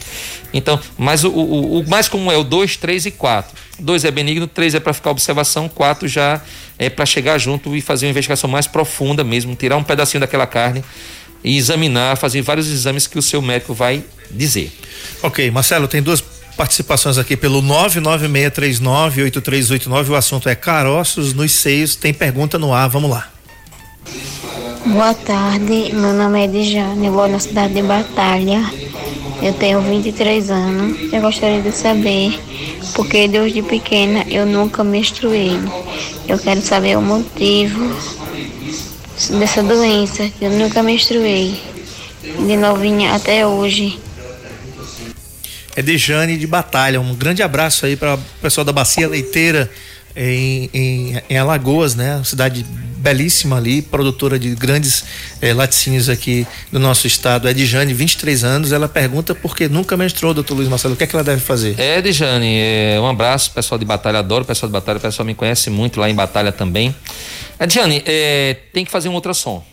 [0.55, 3.55] Então, mas o, o, o mais comum é o 2, 3 e 4.
[3.79, 6.41] 2 é benigno, 3 é para ficar observação, 4 já
[6.79, 10.47] é para chegar junto e fazer uma investigação mais profunda mesmo, tirar um pedacinho daquela
[10.47, 10.83] carne
[11.45, 14.73] e examinar, fazer vários exames que o seu médico vai dizer.
[15.23, 16.23] Ok, Marcelo, tem duas
[16.61, 20.11] participações aqui pelo 996398389.
[20.11, 21.97] O assunto é caroços nos seios.
[21.97, 23.31] Tem pergunta no ar, vamos lá.
[24.85, 28.63] Boa tarde, meu nome é Edjane, eu moro na cidade de Batalha.
[29.43, 31.11] Eu tenho 23 anos.
[31.11, 32.39] Eu gostaria de saber
[32.95, 35.59] porque desde pequena eu nunca menstruei.
[36.29, 37.97] Eu quero saber o motivo
[39.39, 40.31] dessa doença.
[40.39, 41.59] Eu nunca menstruei.
[42.23, 43.99] De novinha até hoje.
[45.77, 47.01] É de Jane de Batalha.
[47.01, 49.71] Um grande abraço aí para o pessoal da Bacia Leiteira
[50.17, 52.21] em, em, em, Alagoas, né?
[52.25, 52.65] Cidade
[52.97, 55.05] belíssima ali, produtora de grandes
[55.41, 57.49] eh, laticínios aqui do nosso estado.
[57.49, 58.73] É de Jane, 23 anos.
[58.73, 60.95] Ela pergunta por que nunca menstruou, doutor Luiz Marcelo.
[60.95, 61.79] O que é que ela deve fazer?
[61.79, 64.19] É, de Jane, é, um abraço, pessoal de Batalha.
[64.19, 64.99] Adoro pessoal de Batalha.
[64.99, 66.95] O pessoal me conhece muito lá em Batalha também.
[67.59, 69.65] Adiane, é, tem que fazer um ultrassom.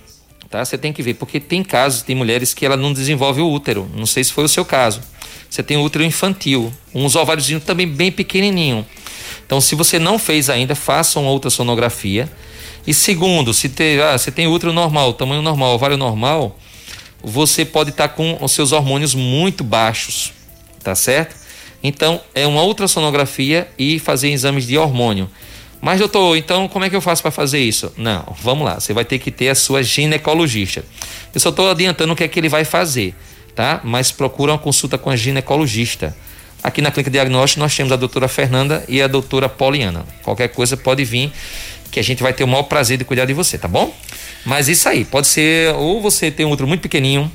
[0.49, 0.63] Tá?
[0.63, 3.89] Você tem que ver, porque tem casos, tem mulheres que ela não desenvolve o útero.
[3.93, 5.01] Não sei se foi o seu caso.
[5.49, 8.85] Você tem útero infantil, uns ovários também bem pequenininho.
[9.45, 12.29] Então, se você não fez ainda, faça uma ultrassonografia.
[12.85, 16.57] E segundo, se ter, ah, você tem útero normal, tamanho normal, ovário normal,
[17.23, 20.33] você pode estar tá com os seus hormônios muito baixos,
[20.83, 21.35] tá certo?
[21.81, 25.29] Então, é uma ultrassonografia e fazer exames de hormônio.
[25.79, 27.93] Mas, doutor, então como é que eu faço para fazer isso?
[27.95, 30.83] Não, vamos lá, você vai ter que ter a sua ginecologista.
[31.33, 33.13] Eu só estou adiantando o que é que ele vai fazer,
[33.57, 33.81] tá?
[33.83, 36.15] Mas procura uma consulta com a ginecologista.
[36.63, 40.05] Aqui na Clínica Diagnóstico nós temos a doutora Fernanda e a doutora Poliana.
[40.21, 41.31] Qualquer coisa pode vir
[41.91, 43.91] que a gente vai ter o maior prazer de cuidar de você, tá bom?
[44.45, 47.31] Mas isso aí, pode ser ou você tem um outro muito pequenininho,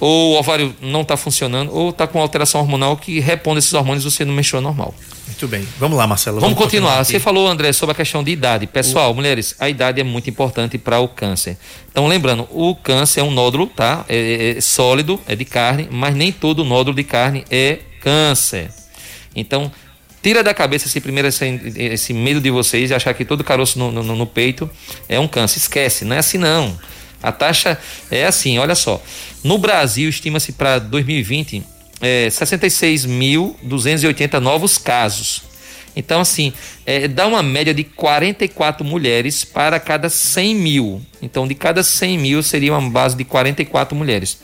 [0.00, 4.04] ou o ovário não está funcionando, ou está com alteração hormonal que reponde esses hormônios
[4.04, 4.94] você não mexeu normal.
[5.26, 5.66] Muito bem.
[5.78, 6.40] Vamos lá, Marcelo.
[6.40, 6.98] Vamos, vamos continuar.
[6.98, 8.66] continuar você falou, André, sobre a questão de idade.
[8.66, 9.14] Pessoal, o...
[9.14, 11.56] mulheres, a idade é muito importante para o câncer.
[11.90, 14.04] Então, lembrando, o câncer é um nódulo, tá?
[14.08, 18.70] É, é, é sólido, é de carne, mas nem todo nódulo de carne é câncer.
[19.34, 19.70] Então,
[20.22, 21.44] tira da cabeça esse primeiro esse,
[21.76, 24.68] esse medo de vocês de achar que todo caroço no, no, no peito
[25.08, 25.58] é um câncer.
[25.58, 26.76] Esquece, não é assim não.
[27.22, 27.78] A taxa
[28.10, 29.02] é assim, olha só.
[29.42, 31.62] No Brasil, estima-se para 2020
[32.00, 35.42] é, 66.280 novos casos.
[35.96, 36.52] Então, assim,
[36.86, 41.02] é, dá uma média de 44 mulheres para cada 100 mil.
[41.20, 44.38] Então, de cada 100 mil seria uma base de 44 mulheres.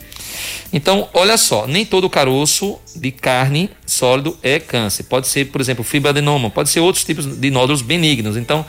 [0.73, 5.03] Então, olha só, nem todo caroço de carne sólido é câncer.
[5.03, 8.35] Pode ser, por exemplo, fibroadenoma, pode ser outros tipos de nódulos benignos.
[8.35, 8.65] Então,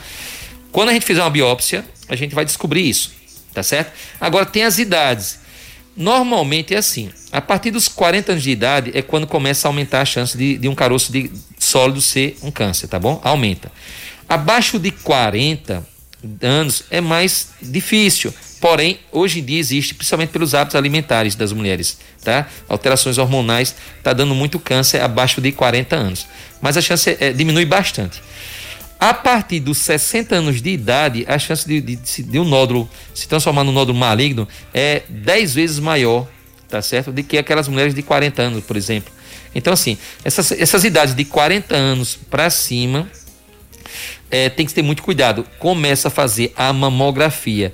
[0.71, 3.16] quando a gente fizer uma biópsia, a gente vai descobrir isso
[3.57, 3.91] tá certo?
[4.21, 5.39] Agora tem as idades.
[5.95, 10.01] Normalmente é assim, a partir dos 40 anos de idade é quando começa a aumentar
[10.01, 13.19] a chance de, de um caroço de sólido ser um câncer, tá bom?
[13.23, 13.71] Aumenta.
[14.29, 15.83] Abaixo de 40
[16.39, 18.31] anos é mais difícil.
[18.61, 22.47] Porém, hoje em dia existe, principalmente pelos hábitos alimentares das mulheres, tá?
[22.69, 26.27] Alterações hormonais tá dando muito câncer abaixo de 40 anos.
[26.61, 28.21] Mas a chance é, diminui bastante.
[28.99, 33.27] A partir dos 60 anos de idade, a chance de, de, de um nódulo se
[33.27, 36.27] transformar num nódulo maligno é 10 vezes maior,
[36.67, 37.11] tá certo?
[37.11, 39.13] Do que aquelas mulheres de 40 anos, por exemplo.
[39.53, 43.07] Então, assim, essas, essas idades de 40 anos para cima,
[44.31, 45.45] é, tem que ter muito cuidado.
[45.59, 47.73] Começa a fazer a mamografia.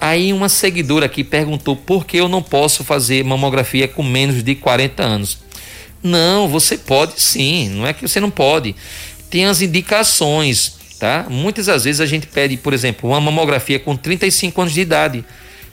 [0.00, 4.54] Aí uma seguidora aqui perguntou por que eu não posso fazer mamografia com menos de
[4.54, 5.38] 40 anos.
[6.02, 8.74] Não, você pode sim, não é que você não pode.
[9.32, 11.24] Tem as indicações, tá?
[11.26, 15.24] Muitas das vezes a gente pede, por exemplo, uma mamografia com 35 anos de idade.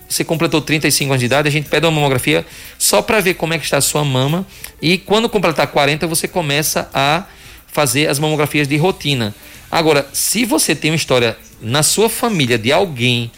[0.07, 2.45] Você completou 35 anos de idade, a gente pede uma mamografia
[2.77, 4.47] só para ver como é que está a sua mama
[4.81, 7.25] e quando completar 40 você começa a
[7.67, 9.35] fazer as mamografias de rotina.
[9.69, 13.29] Agora, se você tem uma história na sua família de alguém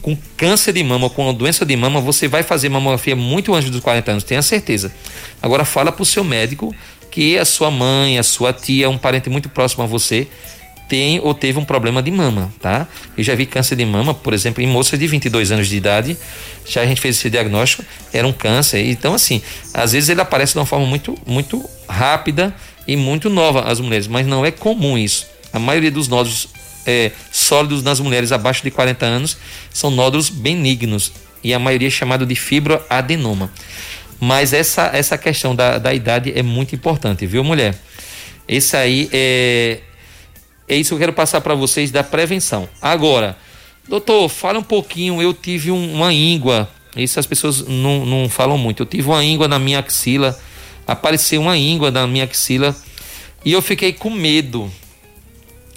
[0.00, 3.68] com câncer de mama ou com doença de mama, você vai fazer mamografia muito antes
[3.68, 4.90] dos 40 anos, tenha certeza.
[5.42, 6.74] Agora, fala para o seu médico
[7.10, 10.26] que a sua mãe, a sua tia, um parente muito próximo a você,
[10.88, 12.88] tem ou teve um problema de mama, tá?
[13.16, 16.16] Eu já vi câncer de mama, por exemplo, em moças de 22 anos de idade,
[16.66, 18.84] já a gente fez esse diagnóstico, era um câncer.
[18.88, 19.42] Então, assim,
[19.74, 22.54] às vezes ele aparece de uma forma muito, muito rápida
[22.86, 25.26] e muito nova às mulheres, mas não é comum isso.
[25.52, 26.48] A maioria dos nódulos
[26.86, 29.36] é, sólidos nas mulheres abaixo de 40 anos
[29.70, 31.12] são nódulos benignos
[31.44, 33.52] e a maioria é chamado de fibroadenoma.
[34.20, 37.78] Mas essa, essa questão da, da idade é muito importante, viu, mulher?
[38.48, 39.80] Esse aí é,
[40.66, 42.68] é isso que eu quero passar para vocês da prevenção.
[42.82, 43.36] Agora,
[43.88, 45.22] doutor, fala um pouquinho.
[45.22, 48.82] Eu tive um, uma íngua, isso as pessoas não, não falam muito.
[48.82, 50.38] Eu tive uma íngua na minha axila,
[50.86, 52.74] apareceu uma íngua na minha axila
[53.44, 54.70] e eu fiquei com medo.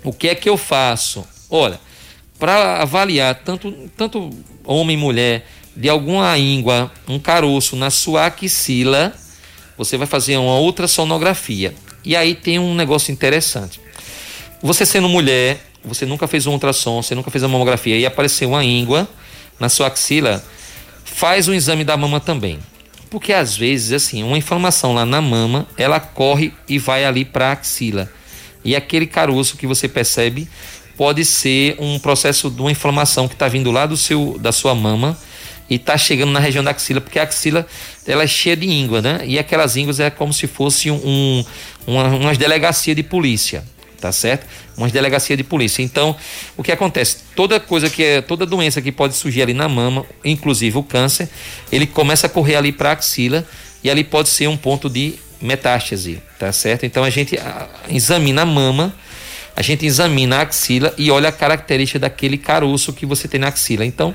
[0.04, 1.24] O que é que eu faço?
[1.50, 1.80] Olha,
[2.40, 4.32] para avaliar tanto, tanto
[4.66, 9.14] homem e mulher de alguma íngua, um caroço na sua axila,
[9.78, 11.74] você vai fazer uma ultrassonografia.
[12.04, 13.80] E aí tem um negócio interessante.
[14.62, 18.50] Você sendo mulher, você nunca fez um ultrassom, você nunca fez uma mamografia e apareceu
[18.50, 19.08] uma íngua
[19.60, 20.44] na sua axila,
[21.04, 22.60] faz um exame da mama também.
[23.10, 27.50] Porque às vezes, assim, uma inflamação lá na mama, ela corre e vai ali para
[27.50, 28.10] a axila.
[28.64, 30.48] E aquele caroço que você percebe
[30.96, 34.76] pode ser um processo de uma inflamação que está vindo lá do seu, da sua
[34.76, 35.18] mama
[35.72, 37.66] e está chegando na região da axila, porque a axila
[38.06, 39.22] ela é cheia de íngua, né?
[39.24, 41.46] E aquelas ínguas é como se fosse um,
[41.88, 43.64] uma, umas delegacia de polícia,
[43.98, 44.46] tá certo?
[44.76, 45.82] Umas delegacia de polícia.
[45.82, 46.14] Então,
[46.58, 47.20] o que acontece?
[47.38, 51.30] Toda coisa que é, toda doença que pode surgir ali na mama, inclusive o câncer,
[51.72, 53.48] ele começa a correr ali para a axila
[53.82, 56.86] e ali pode ser um ponto de metástase, tá certo?
[56.86, 57.40] Então a gente
[57.88, 58.94] examina a mama,
[59.56, 63.48] a gente examina a axila e olha a característica daquele caroço que você tem na
[63.48, 63.86] axila.
[63.86, 64.14] Então,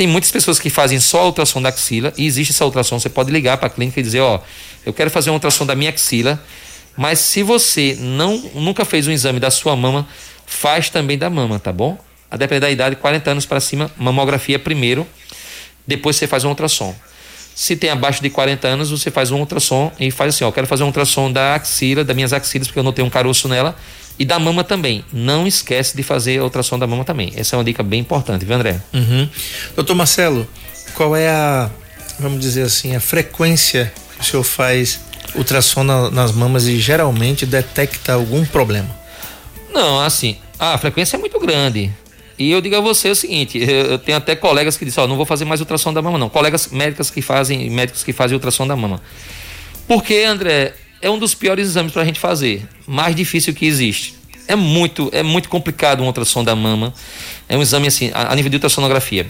[0.00, 2.98] tem muitas pessoas que fazem só a ultrassom da axila e existe essa ultrassom.
[2.98, 4.40] Você pode ligar para a clínica e dizer: Ó,
[4.86, 6.42] eu quero fazer uma ultrassom da minha axila,
[6.96, 10.08] mas se você não nunca fez um exame da sua mama,
[10.46, 11.98] faz também da mama, tá bom?
[12.30, 15.06] A depender da idade, 40 anos para cima, mamografia primeiro,
[15.86, 16.94] depois você faz um ultrassom.
[17.60, 20.52] Se tem abaixo de 40 anos, você faz um ultrassom e faz assim: ó, eu
[20.52, 23.48] quero fazer um ultrassom da axila, das minhas axilas, porque eu não tenho um caroço
[23.48, 23.76] nela
[24.18, 25.04] e da mama também.
[25.12, 27.34] Não esquece de fazer a ultrassom da mama também.
[27.36, 28.80] Essa é uma dica bem importante, viu, André?
[28.94, 29.28] Uhum.
[29.76, 30.48] Doutor Marcelo,
[30.94, 31.70] qual é a,
[32.18, 34.98] vamos dizer assim, a frequência que o senhor faz
[35.34, 38.88] ultrassom na, nas mamas e geralmente detecta algum problema?
[39.70, 41.92] Não, assim, a frequência é muito grande.
[42.40, 45.14] E eu digo a você o seguinte, eu tenho até colegas que dizem, ó, não
[45.14, 46.30] vou fazer mais ultrassom da mama não.
[46.30, 48.98] Colegas médicas que fazem, médicos que fazem ultrassom da mama.
[49.86, 50.72] Porque, André,
[51.02, 54.14] é um dos piores exames para a gente fazer, mais difícil que existe.
[54.48, 56.94] É muito, é muito complicado um ultrassom da mama.
[57.46, 59.26] É um exame assim, a, a nível de ultrassonografia.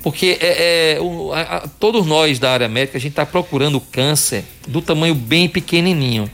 [0.00, 3.80] Porque é, é o, a, a, todos nós da área médica, a gente está procurando
[3.80, 6.30] câncer do tamanho bem pequenininho.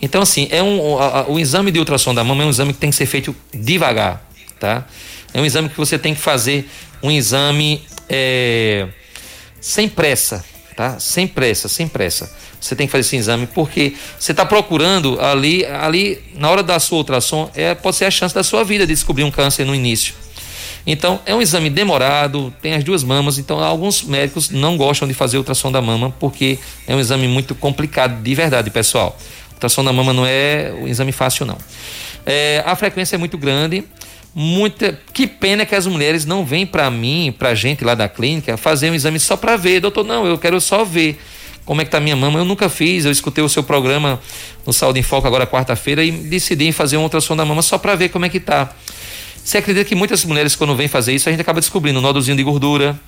[0.00, 0.78] Então, assim, é um,
[1.32, 4.24] o exame de ultrassom da mama é um exame que tem que ser feito devagar,
[4.60, 4.86] tá?
[5.32, 6.68] É um exame que você tem que fazer
[7.02, 8.88] um exame é,
[9.60, 10.44] sem pressa,
[10.76, 10.98] tá?
[10.98, 15.64] Sem pressa, sem pressa você tem que fazer esse exame, porque você está procurando ali,
[15.64, 18.92] ali, na hora da sua ultrassom, é, pode ser a chance da sua vida de
[18.92, 20.14] descobrir um câncer no início.
[20.86, 25.14] Então, é um exame demorado, tem as duas mamas, então alguns médicos não gostam de
[25.14, 29.16] fazer ultrassom da mama, porque é um exame muito complicado, de verdade, pessoal.
[29.52, 31.58] ultrassom da mama não é um exame fácil, não.
[32.24, 33.84] É, a frequência é muito grande,
[34.34, 38.56] Muita, que pena que as mulheres não vêm para mim, pra gente lá da clínica,
[38.56, 39.80] fazer um exame só para ver.
[39.80, 41.18] Doutor, não, eu quero só ver
[41.64, 42.38] como é que tá minha mama.
[42.38, 44.20] Eu nunca fiz, eu escutei o seu programa
[44.64, 47.94] no Saúde em Foco agora quarta-feira e decidi fazer um ultrassom da mama só para
[47.94, 48.70] ver como é que tá.
[49.44, 52.36] Você acredita que muitas mulheres quando vêm fazer isso, a gente acaba descobrindo um nódulozinho
[52.36, 52.98] de gordura,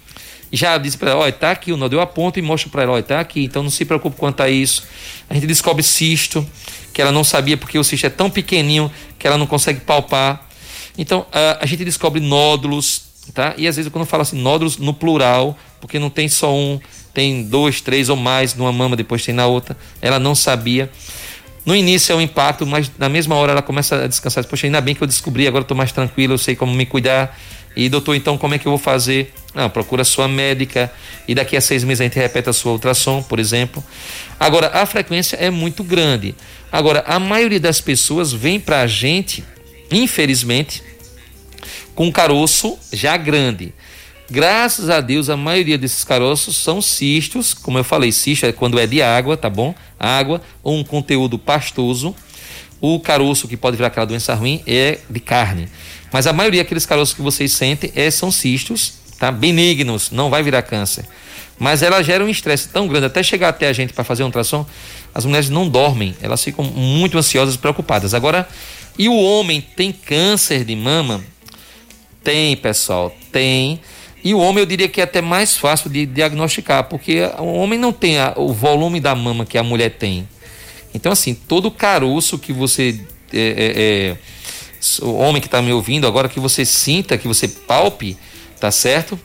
[0.53, 2.93] já disse para ela, olha, tá aqui o nódulo, eu aponto e mostro para ela,
[2.93, 4.85] olha, tá aqui, então não se preocupe quanto a isso.
[5.29, 6.47] A gente descobre cisto,
[6.93, 10.50] que ela não sabia porque o cisto é tão pequenininho que ela não consegue palpar.
[10.97, 13.03] Então, a, a gente descobre nódulos,
[13.35, 13.55] tá?
[13.57, 16.81] E às vezes quando fala assim, nódulos no plural, porque não tem só um,
[17.13, 19.77] tem dois, três ou mais numa mama, depois tem na outra.
[20.01, 20.91] Ela não sabia.
[21.65, 24.45] No início é um impacto, mas na mesma hora ela começa a descansar.
[24.47, 27.39] Poxa, ainda bem que eu descobri, agora estou mais tranquilo, eu sei como me cuidar.
[27.77, 29.33] E doutor, então como é que eu vou fazer?
[29.55, 30.93] Não, procura a sua médica
[31.27, 33.83] e daqui a seis meses a gente repete a sua ultrassom, por exemplo.
[34.39, 36.35] Agora, a frequência é muito grande.
[36.73, 39.45] Agora, a maioria das pessoas vem para a gente,
[39.91, 40.83] infelizmente,
[41.95, 43.75] com caroço já grande.
[44.31, 48.79] Graças a Deus, a maioria desses caroços são cistos, como eu falei, cisto é quando
[48.79, 49.75] é de água, tá bom?
[49.99, 52.15] Água ou um conteúdo pastoso.
[52.81, 55.69] O caroço que pode virar aquela doença ruim é de carne.
[56.13, 59.33] Mas a maioria daqueles caroços que vocês sentem é, são cistos, tá?
[59.33, 61.05] Benignos, não vai virar câncer.
[61.59, 64.27] Mas ela gera um estresse tão grande, até chegar até a gente para fazer um
[64.27, 64.65] ultrassom,
[65.15, 68.15] as mulheres não dormem, elas ficam muito ansiosas e preocupadas.
[68.15, 68.49] Agora,
[68.99, 71.25] e o homem tem câncer de mama?
[72.23, 73.81] Tem, pessoal, tem.
[74.23, 77.79] E o homem eu diria que é até mais fácil de diagnosticar, porque o homem
[77.79, 80.29] não tem a, o volume da mama que a mulher tem.
[80.95, 83.01] Então, assim, todo caroço que você.
[83.33, 84.17] É, é, é,
[85.03, 88.17] o homem que está me ouvindo, agora que você sinta, que você palpe,
[88.59, 89.19] tá certo?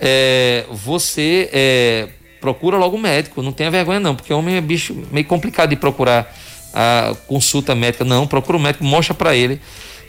[0.00, 2.08] É, você é,
[2.40, 5.76] procura logo o médico, não tenha vergonha não, porque homem é bicho meio complicado de
[5.76, 6.34] procurar
[6.74, 8.04] a consulta médica.
[8.04, 9.60] Não, procura o médico, mostra para ele.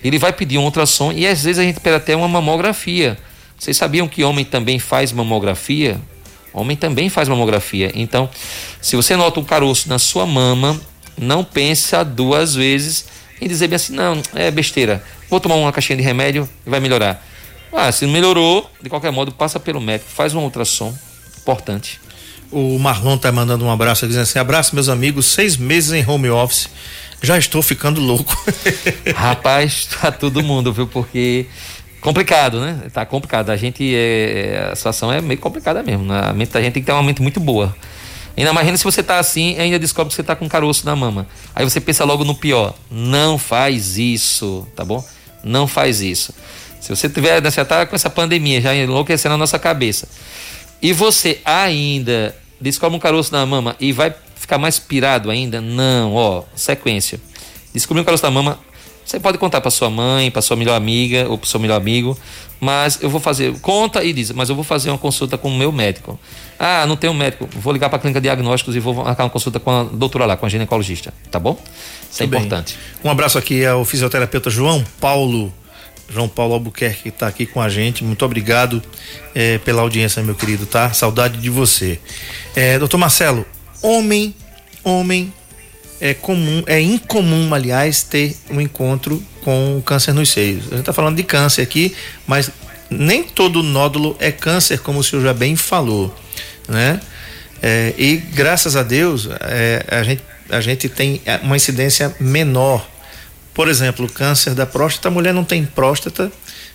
[0.04, 3.18] Ele vai pedir um ultrassom e às vezes a gente pede até uma mamografia
[3.58, 6.00] vocês sabiam que homem também faz mamografia?
[6.54, 7.92] Homem também faz mamografia.
[7.96, 8.30] Então,
[8.82, 10.80] se você nota um caroço na sua mama,
[11.18, 13.06] não pense duas vezes
[13.42, 15.04] em dizer bem assim, não, é besteira.
[15.30, 17.26] Vou tomar uma caixinha de remédio e vai melhorar.
[17.74, 20.94] Ah, se melhorou, de qualquer modo, passa pelo médico, faz um ultrassom.
[21.40, 22.00] Importante.
[22.58, 26.30] O Marlon tá mandando um abraço dizendo assim: abraço, meus amigos, seis meses em home
[26.30, 26.70] office.
[27.22, 28.34] Já estou ficando louco.
[29.14, 30.88] Rapaz, tá todo mundo, viu?
[30.88, 31.48] Porque
[32.00, 32.84] complicado, né?
[32.94, 33.50] Tá complicado.
[33.50, 36.06] A gente é, a situação é meio complicada mesmo.
[36.06, 36.18] Né?
[36.30, 37.76] A mente da gente tem que ter uma mente muito boa.
[38.38, 41.28] Ainda mais se você tá assim, ainda descobre que você tá com caroço na mama.
[41.54, 42.74] Aí você pensa logo no pior.
[42.90, 45.06] Não faz isso, tá bom?
[45.44, 46.34] Não faz isso.
[46.80, 50.08] Se você tiver, você tá com essa pandemia já enlouquecendo a nossa cabeça.
[50.82, 55.62] E você ainda descobre um caroço na mama e vai ficar mais pirado ainda?
[55.62, 57.20] Não, ó, sequência.
[57.74, 58.60] Descobrir um caroço na mama,
[59.06, 62.18] você pode contar para sua mãe, para sua melhor amiga ou para seu melhor amigo,
[62.60, 65.56] mas eu vou fazer, conta e diz, mas eu vou fazer uma consulta com o
[65.56, 66.20] meu médico.
[66.58, 69.30] Ah, não tenho médico, vou ligar para a clínica de diagnósticos e vou marcar uma
[69.30, 71.60] consulta com a doutora lá, com a ginecologista, tá bom?
[72.10, 72.78] Isso é importante.
[73.04, 75.54] Um abraço aqui ao fisioterapeuta João Paulo.
[76.10, 78.04] João Paulo Albuquerque que está aqui com a gente.
[78.04, 78.82] Muito obrigado
[79.34, 80.92] é, pela audiência, meu querido, tá?
[80.94, 82.00] Saudade de você.
[82.56, 83.46] É, doutor Marcelo,
[83.82, 84.36] homem,
[84.84, 85.34] homem
[86.00, 90.66] é comum, é incomum, aliás, ter um encontro com câncer nos seios.
[90.68, 91.96] A gente está falando de câncer aqui,
[92.28, 92.52] mas
[92.90, 96.16] nem todo nódulo é câncer, como o senhor já bem falou,
[96.68, 97.00] né?
[97.62, 102.88] É, e graças a Deus é, a, gente, a gente tem uma incidência menor.
[103.56, 106.32] Por exemplo, câncer da próstata, a mulher não tem próstata,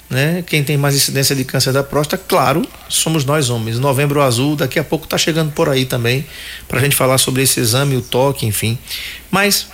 [0.08, 0.42] né?
[0.46, 3.78] Quem tem mais incidência de câncer da próstata, claro, somos nós homens.
[3.78, 6.26] Novembro Azul, daqui a pouco está chegando por aí também,
[6.66, 8.78] para a gente falar sobre esse exame, o toque, enfim.
[9.30, 9.68] Mas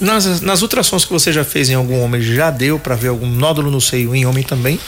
[0.00, 3.26] nas, nas ultrassons que você já fez em algum homem, já deu para ver algum
[3.26, 4.78] nódulo no seio em homem também?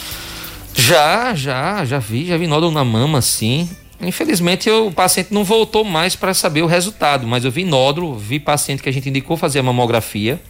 [0.74, 3.68] Já, já, já vi, já vi nódulo na mama, sim.
[4.00, 8.18] Infelizmente eu, o paciente não voltou mais para saber o resultado, mas eu vi nódulo,
[8.18, 10.40] vi paciente que a gente indicou fazer a mamografia,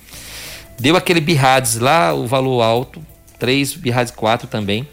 [0.79, 3.05] deu aquele BIRADS lá, o valor alto,
[3.39, 4.89] 3, Birrades 4 também.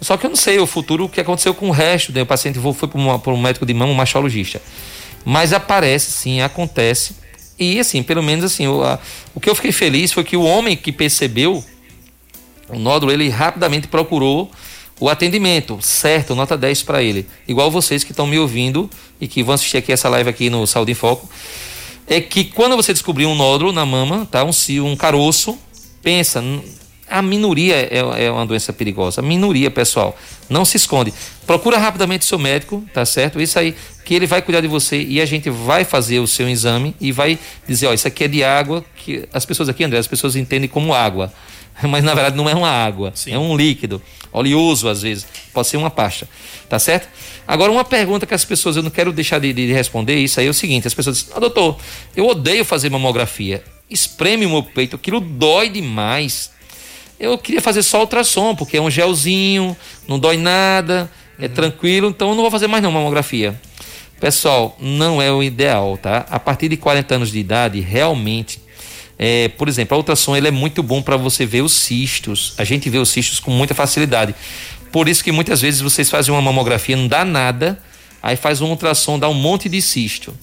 [0.00, 2.12] Só que eu não sei o futuro, o que aconteceu com o resto.
[2.12, 2.22] Né?
[2.22, 4.62] O paciente foi para um médico de mão, um mastologista.
[5.24, 7.16] Mas aparece, sim, acontece.
[7.58, 8.98] E assim, pelo menos assim, o, a,
[9.34, 11.62] o que eu fiquei feliz foi que o homem que percebeu
[12.68, 14.50] o nódulo, ele rapidamente procurou
[14.98, 17.26] o atendimento, certo, nota 10 para ele.
[17.48, 18.88] Igual vocês que estão me ouvindo
[19.20, 21.28] e que vão assistir aqui essa live aqui no Saúde em Foco,
[22.10, 24.50] é que quando você descobrir um nódulo na mama, tá, um,
[24.84, 25.56] um caroço,
[26.02, 26.42] pensa,
[27.08, 29.20] a minoria é, é, uma doença perigosa.
[29.20, 30.18] A minoria, pessoal.
[30.48, 31.14] Não se esconde.
[31.46, 33.40] Procura rapidamente seu médico, tá certo?
[33.40, 36.48] Isso aí, que ele vai cuidar de você e a gente vai fazer o seu
[36.48, 40.00] exame e vai dizer, ó, isso aqui é de água, que as pessoas aqui, André,
[40.00, 41.32] as pessoas entendem como água.
[41.88, 43.32] mas na verdade não é uma água, Sim.
[43.32, 44.02] é um líquido,
[44.32, 46.28] oleoso às vezes, pode ser uma pasta,
[46.68, 47.08] tá certo?
[47.46, 50.46] Agora, uma pergunta que as pessoas, eu não quero deixar de, de responder isso aí
[50.46, 51.76] é o seguinte: as pessoas dizem, ah, doutor,
[52.14, 56.52] eu odeio fazer mamografia, espreme o meu peito, aquilo dói demais.
[57.18, 59.76] Eu queria fazer só ultrassom, porque é um gelzinho,
[60.08, 61.52] não dói nada, é uhum.
[61.52, 63.60] tranquilo, então eu não vou fazer mais não mamografia.
[64.20, 66.26] Pessoal, não é o ideal, tá?
[66.30, 68.60] A partir de 40 anos de idade, realmente
[69.22, 72.54] é, por exemplo, a ultrassom ele é muito bom para você ver os cistos.
[72.56, 74.34] A gente vê os cistos com muita facilidade.
[74.90, 77.78] Por isso que muitas vezes vocês fazem uma mamografia, não dá nada,
[78.22, 80.34] aí faz um ultrassom, dá um monte de cisto.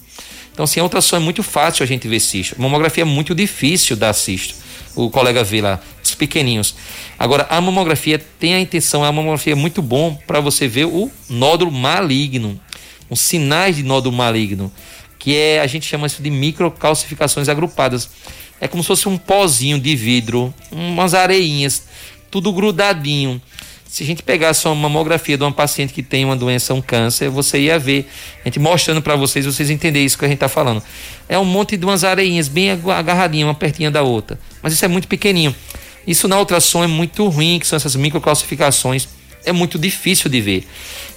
[0.54, 2.54] Então, assim, a ultrassom é muito fácil a gente ver cisto.
[2.56, 4.54] A mamografia é muito difícil dar cisto.
[4.96, 6.76] O colega vê lá, os pequeninhos.
[7.18, 11.10] Agora, a mamografia tem a intenção, a mamografia é muito bom para você ver o
[11.28, 12.60] nódulo maligno,
[13.10, 14.72] os sinais de nódulo maligno,
[15.18, 18.08] que é, a gente chama isso de microcalcificações agrupadas
[18.60, 21.84] é como se fosse um pozinho de vidro, umas areinhas,
[22.32, 23.42] tudo grudadinho.
[23.88, 27.30] Se a gente pegasse uma mamografia de uma paciente que tem uma doença, um câncer,
[27.30, 28.10] você ia ver,
[28.44, 30.84] a gente mostrando para vocês, vocês entenderem isso que a gente está falando.
[31.30, 34.40] É um monte de umas areinhas bem agarradinhas, uma pertinha da outra.
[34.62, 35.56] Mas isso é muito pequenininho.
[36.06, 39.08] Isso na ultrassom é muito ruim, que são essas microcalcificações.
[39.46, 40.68] É muito difícil de ver.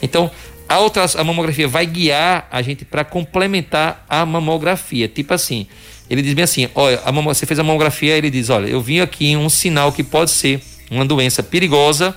[0.01, 0.31] Então,
[0.69, 5.09] a, outra, a mamografia vai guiar a gente para complementar a mamografia.
[5.09, 5.67] Tipo assim,
[6.11, 9.01] ele diz bem assim: olha, a você fez a mamografia, ele diz: olha, eu vi
[9.01, 12.17] aqui um sinal que pode ser uma doença perigosa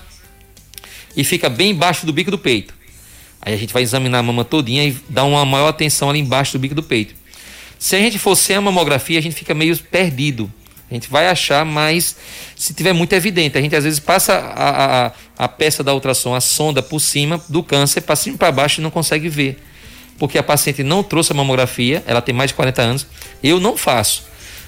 [1.15, 2.73] e fica bem embaixo do bico do peito.
[3.39, 6.53] Aí a gente vai examinar a mama todinha e dar uma maior atenção ali embaixo
[6.53, 7.13] do bico do peito.
[7.77, 10.51] Se a gente for sem a mamografia, a gente fica meio perdido.
[10.89, 12.15] A gente vai achar, mas
[12.55, 16.33] se tiver muito evidente, a gente às vezes passa a, a, a peça da ultrassom,
[16.33, 19.59] a sonda por cima do câncer, para cima e para baixo e não consegue ver
[20.17, 23.07] porque a paciente não trouxe a mamografia, ela tem mais de 40 anos,
[23.43, 24.23] eu não faço.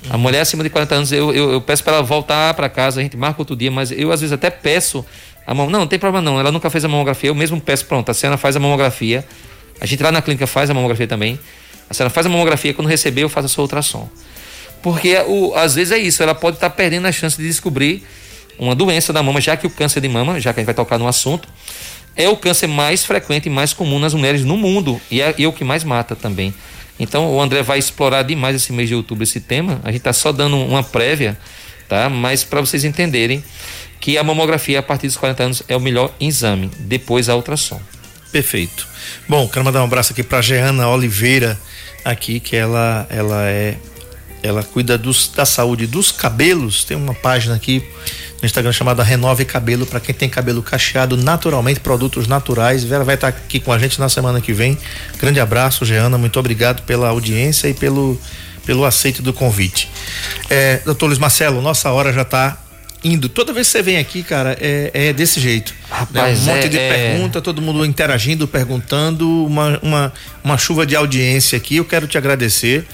[0.10, 3.00] A mulher acima de 40 anos, eu, eu, eu peço para ela voltar para casa,
[3.00, 5.06] a gente marca outro dia, mas eu às vezes até peço
[5.46, 5.70] a mão.
[5.70, 8.14] Não, não tem problema não, ela nunca fez a mamografia, eu mesmo peço, pronto, a
[8.14, 9.26] senhora faz a mamografia.
[9.80, 11.40] A gente lá na clínica faz a mamografia também.
[11.90, 14.10] A senhora faz a mamografia, quando receber, eu faço a sua ultrassom.
[14.82, 18.06] Porque o, às vezes é isso, ela pode estar tá perdendo a chance de descobrir
[18.58, 20.76] uma doença da mama, já que o câncer de mama, já que a gente vai
[20.76, 21.48] tocar no assunto,
[22.16, 25.44] é o câncer mais frequente e mais comum nas mulheres no mundo e é, e
[25.44, 26.54] é o que mais mata também.
[27.00, 29.82] Então o André vai explorar demais esse mês de outubro esse tema.
[29.84, 31.38] A gente está só dando uma prévia,
[31.90, 32.10] tá?
[32.10, 33.44] Mas para vocês entenderem
[34.00, 37.82] que a mamografia a partir dos 40 anos é o melhor exame, depois a ultrassom.
[38.32, 38.88] Perfeito.
[39.28, 41.60] Bom, quero mandar um abraço aqui para Jeana Oliveira
[42.04, 43.76] aqui que ela ela é
[44.46, 46.84] ela cuida dos, da saúde dos cabelos.
[46.84, 47.84] Tem uma página aqui
[48.42, 52.84] no Instagram chamada Renove Cabelo para quem tem cabelo cacheado naturalmente, produtos naturais.
[52.84, 54.78] Vera vai estar tá aqui com a gente na semana que vem.
[55.18, 56.18] Grande abraço, Jeana.
[56.18, 58.20] Muito obrigado pela audiência e pelo
[58.66, 59.88] pelo aceito do convite.
[60.50, 62.58] É, doutor Luiz Marcelo, nossa hora já está
[63.04, 63.30] indo.
[63.30, 65.74] Toda vez que você vem aqui, cara, é, é desse jeito.
[65.90, 66.52] Rapaz, né?
[66.52, 66.90] Um monte é, de é...
[66.90, 71.78] pergunta, todo mundo interagindo, perguntando, uma, uma, uma chuva de audiência aqui.
[71.78, 72.86] Eu quero te agradecer.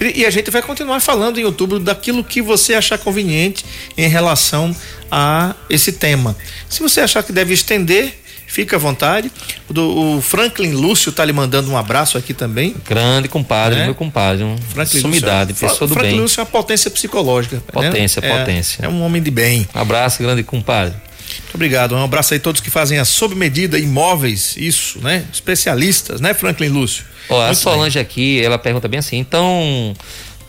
[0.00, 3.64] E a gente vai continuar falando em outubro daquilo que você achar conveniente
[3.96, 4.74] em relação
[5.10, 6.36] a esse tema.
[6.68, 8.12] Se você achar que deve estender,
[8.54, 9.30] fica à vontade.
[9.74, 12.74] O, Franklin Lúcio tá lhe mandando um abraço aqui também.
[12.84, 13.84] Grande compadre, né?
[13.86, 16.20] meu compadre, um Franklin sumidade, Lúcio, pessoa do Franklin bem.
[16.20, 17.62] Lúcio é uma potência psicológica.
[17.72, 18.38] Potência, né?
[18.38, 18.82] potência.
[18.82, 19.66] É, é, um homem de bem.
[19.74, 20.94] Um abraço, grande compadre.
[21.42, 21.94] Muito obrigado.
[21.94, 25.24] Um abraço aí a todos que fazem a sob medida imóveis, isso, né?
[25.32, 27.04] Especialistas, né, Franklin Lúcio?
[27.28, 28.02] Ó, a Solange bem.
[28.02, 29.94] aqui, ela pergunta bem assim, então,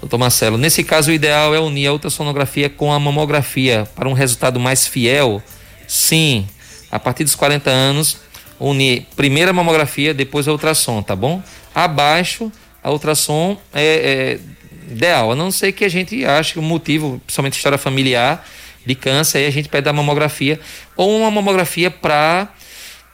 [0.02, 4.14] doutor Marcelo, nesse caso o ideal é unir a ultrassonografia com a mamografia para um
[4.14, 5.42] resultado mais fiel?
[5.88, 6.48] Sim,
[6.92, 8.18] a partir dos 40 anos,
[8.60, 11.42] unir primeiro a mamografia, depois a ultrassom, tá bom?
[11.74, 12.52] Abaixo,
[12.84, 14.40] a ultrassom é, é
[14.92, 18.46] ideal, a não ser que a gente ache que o motivo, principalmente história familiar
[18.86, 20.60] de câncer, aí a gente pede a mamografia,
[20.96, 22.50] ou uma mamografia para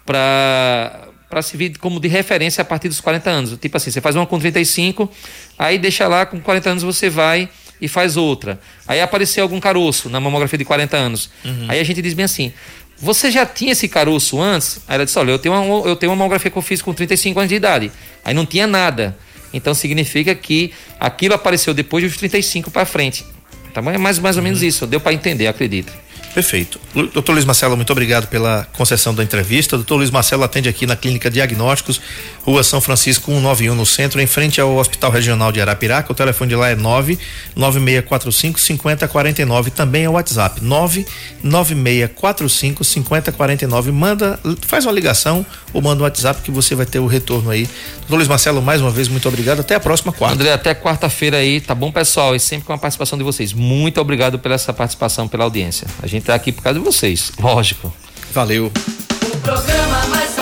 [0.05, 3.57] para para servir como de referência a partir dos 40 anos.
[3.57, 5.09] Tipo assim, você faz uma com 35,
[5.57, 7.47] aí deixa lá, com 40 anos você vai
[7.79, 8.59] e faz outra.
[8.85, 11.29] Aí apareceu algum caroço na mamografia de 40 anos.
[11.45, 11.67] Uhum.
[11.69, 12.51] Aí a gente diz bem assim:
[12.97, 14.81] você já tinha esse caroço antes?
[14.87, 16.93] Aí ela disse: olha, eu tenho, uma, eu tenho uma mamografia que eu fiz com
[16.93, 17.91] 35 anos de idade.
[18.23, 19.17] Aí não tinha nada.
[19.53, 23.25] Então significa que aquilo apareceu depois dos 35 para frente.
[23.73, 23.91] Tá bom?
[23.91, 24.67] É mais, mais ou menos uhum.
[24.67, 24.87] isso.
[24.87, 25.93] Deu para entender, acredito.
[26.33, 26.79] Perfeito.
[27.13, 29.75] Doutor Luiz Marcelo, muito obrigado pela concessão da entrevista.
[29.75, 31.99] Doutor Luiz Marcelo atende aqui na Clínica Diagnósticos,
[32.43, 36.09] Rua São Francisco 191 no centro, em frente ao Hospital Regional de Arapiraca.
[36.11, 39.71] O telefone de lá é 99645 5049.
[39.71, 43.91] Também é o WhatsApp 99645 5049.
[43.91, 47.67] Manda, faz uma ligação ou manda um WhatsApp que você vai ter o retorno aí.
[47.99, 49.59] Doutor Luiz Marcelo, mais uma vez, muito obrigado.
[49.59, 50.35] Até a próxima quarta.
[50.35, 52.35] André, até quarta-feira aí, tá bom, pessoal?
[52.35, 53.53] E sempre com a participação de vocês.
[53.53, 55.87] Muito obrigado pela essa participação, pela audiência.
[56.01, 57.91] A gente gente tá aqui por causa de vocês, lógico.
[58.31, 58.67] Valeu.
[58.67, 60.37] O programa mais